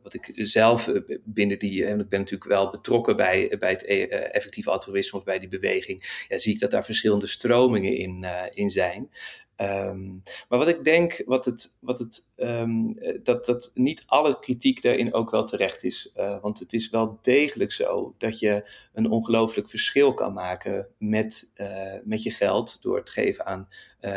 [0.03, 0.93] wat ik zelf
[1.25, 3.85] binnen die, en ik ben natuurlijk wel betrokken bij, bij het
[4.33, 8.71] effectief altruïsme of bij die beweging, ja, zie ik dat daar verschillende stromingen in, in
[8.71, 9.11] zijn.
[9.57, 14.83] Um, maar wat ik denk, wat het, wat het, um, dat, dat niet alle kritiek
[14.83, 16.13] daarin ook wel terecht is.
[16.17, 21.51] Uh, want het is wel degelijk zo dat je een ongelooflijk verschil kan maken met,
[21.57, 23.69] uh, met je geld door het geven aan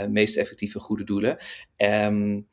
[0.09, 1.37] meest effectieve goede doelen.
[1.77, 2.47] Um,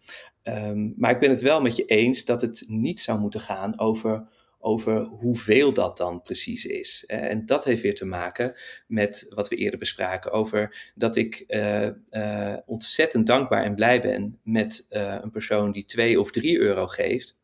[0.97, 4.29] maar ik ben het wel met je eens dat het niet zou moeten gaan over
[4.65, 7.05] over hoeveel dat dan precies is.
[7.07, 8.55] En dat heeft weer te maken
[8.87, 14.39] met wat we eerder bespraken over dat ik uh, uh, ontzettend dankbaar en blij ben
[14.43, 17.37] met uh, een persoon die 2 of 3 euro geeft.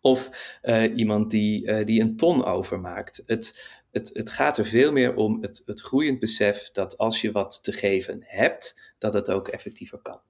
[0.00, 0.30] Of
[0.94, 3.22] iemand die, die een ton overmaakt.
[3.26, 7.32] Het, het, het gaat er veel meer om het, het groeiend besef dat als je
[7.32, 10.20] wat te geven hebt, dat het ook effectiever kan.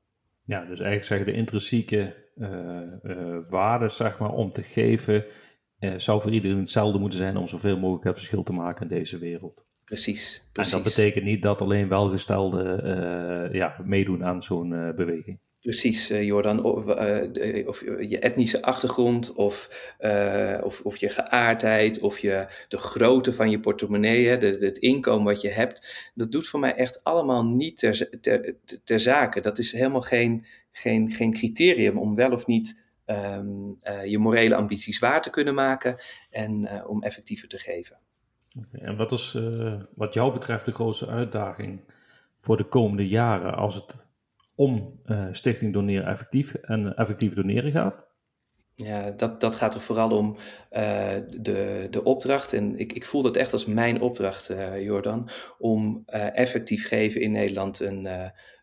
[0.45, 2.25] Ja, dus eigenlijk zeggen de intrinsieke
[3.49, 5.25] waarden, zeg maar, om te geven,
[5.81, 8.97] uh, zou voor iedereen hetzelfde moeten zijn om zoveel mogelijk het verschil te maken in
[8.97, 9.65] deze wereld.
[9.85, 10.73] Precies, precies.
[10.73, 15.39] En dat betekent niet dat alleen welgestelden uh, ja, meedoen aan zo'n uh, beweging.
[15.61, 16.65] Precies, Jordan.
[16.65, 16.85] Of,
[17.67, 19.69] of, je etnische achtergrond, of,
[20.63, 25.25] of, of je geaardheid, of je, de grootte van je portemonnee, hè, de, het inkomen
[25.25, 26.11] wat je hebt.
[26.15, 29.41] Dat doet voor mij echt allemaal niet ter, ter, ter zake.
[29.41, 34.55] Dat is helemaal geen, geen, geen criterium om wel of niet um, uh, je morele
[34.55, 35.99] ambities waar te kunnen maken
[36.31, 37.99] en uh, om effectiever te geven.
[38.59, 41.81] Okay, en wat is uh, wat jou betreft de grootste uitdaging
[42.39, 44.09] voor de komende jaren als het
[44.55, 45.01] om
[45.31, 48.07] Stichting Doneren Effectief en effectief doneren gaat?
[48.79, 50.37] Ja, dat, dat gaat er vooral om
[50.73, 52.53] uh, de, de opdracht.
[52.53, 55.29] En ik, ik voel dat echt als mijn opdracht, uh, Jordan,
[55.59, 58.09] om uh, effectief geven in Nederland een,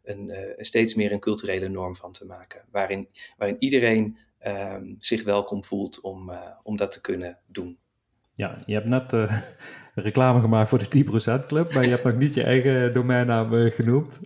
[0.03, 2.65] een, steeds meer een culturele norm van te maken.
[2.71, 4.17] Waarin, waarin iedereen
[4.47, 7.77] um, zich welkom voelt om, uh, om dat te kunnen doen.
[8.35, 9.41] Ja, je hebt net uh,
[9.95, 11.05] reclame gemaakt voor de
[11.43, 14.19] 10% Club, maar je hebt nog niet je eigen domeinnaam uh, genoemd.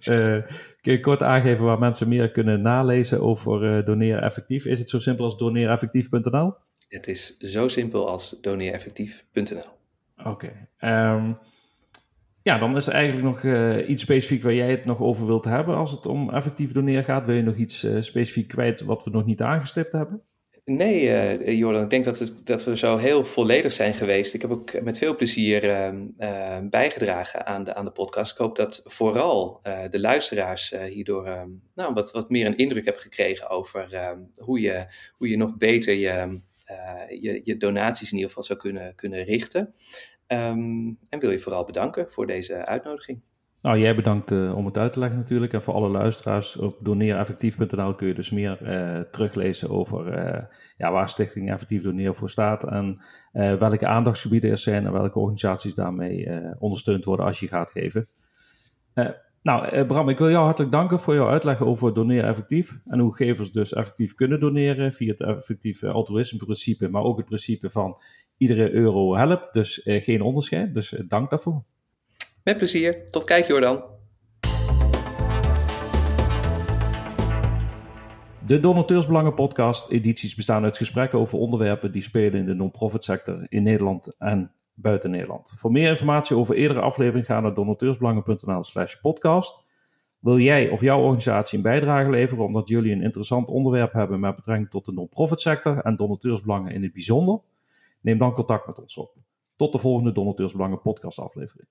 [0.81, 4.65] kun je kort aangeven waar mensen meer kunnen nalezen over doneren effectief?
[4.65, 6.53] Is het zo simpel als doneereffectief.nl?
[6.87, 9.75] Het is zo simpel als doneereffectief.nl.
[10.23, 10.67] Oké.
[10.77, 11.33] Ehm,
[12.47, 15.45] ja, dan is er eigenlijk nog uh, iets specifiek waar jij het nog over wilt
[15.45, 17.25] hebben als het om effectief doneren gaat.
[17.25, 20.21] Wil je nog iets uh, specifiek kwijt wat we nog niet aangestipt hebben?
[20.65, 24.33] Nee, uh, Jordan, ik denk dat, het, dat we zo heel volledig zijn geweest.
[24.33, 28.31] Ik heb ook met veel plezier uh, bijgedragen aan de, aan de podcast.
[28.31, 33.49] Ik hoop dat vooral de luisteraars hierdoor nou, wat, wat meer een indruk hebben gekregen
[33.49, 36.39] over ehm, hoe, je, hoe je nog beter je,
[37.21, 39.73] je, je, donaties in ieder geval zou kunnen, kunnen richten.
[40.27, 43.21] Um, en wil je vooral bedanken voor deze uitnodiging.
[43.61, 45.53] Nou, jij bedankt uh, om het uit te leggen natuurlijk.
[45.53, 50.43] En voor alle luisteraars op doneereffectief.nl kun je dus meer uh, teruglezen over uh,
[50.77, 52.63] ja, waar Stichting Effectief Doneren voor staat.
[52.63, 53.01] En
[53.31, 58.07] welke aandachtsgebieden er zijn en welke organisaties daarmee ondersteund worden als je gaat geven.
[59.47, 62.79] Nou, Bram, ik wil jou hartelijk danken voor jouw uitleg over doneren effectief.
[62.85, 66.89] En hoe gevers dus effectief kunnen doneren via het effectief altruïsme principe.
[66.89, 67.97] Maar ook het principe van
[68.37, 69.53] iedere euro helpt.
[69.53, 70.73] Dus geen onderscheid.
[70.73, 71.63] Dus dank daarvoor.
[72.43, 73.09] Met plezier.
[73.09, 73.83] Tot kijk Jordan.
[78.45, 83.45] De Donateursbelangen podcast edities bestaan uit gesprekken over onderwerpen die spelen in de non-profit sector
[83.49, 85.51] in Nederland en buiten Nederland.
[85.55, 89.65] Voor meer informatie over eerdere afleveringen ga naar donateursbelangen.nl slash podcast.
[90.19, 94.35] Wil jij of jouw organisatie een bijdrage leveren omdat jullie een interessant onderwerp hebben met
[94.35, 97.39] betrekking tot de non-profit sector en donateursbelangen in het bijzonder?
[98.01, 99.15] Neem dan contact met ons op.
[99.55, 101.67] Tot de volgende Donateursbelangen podcast aflevering.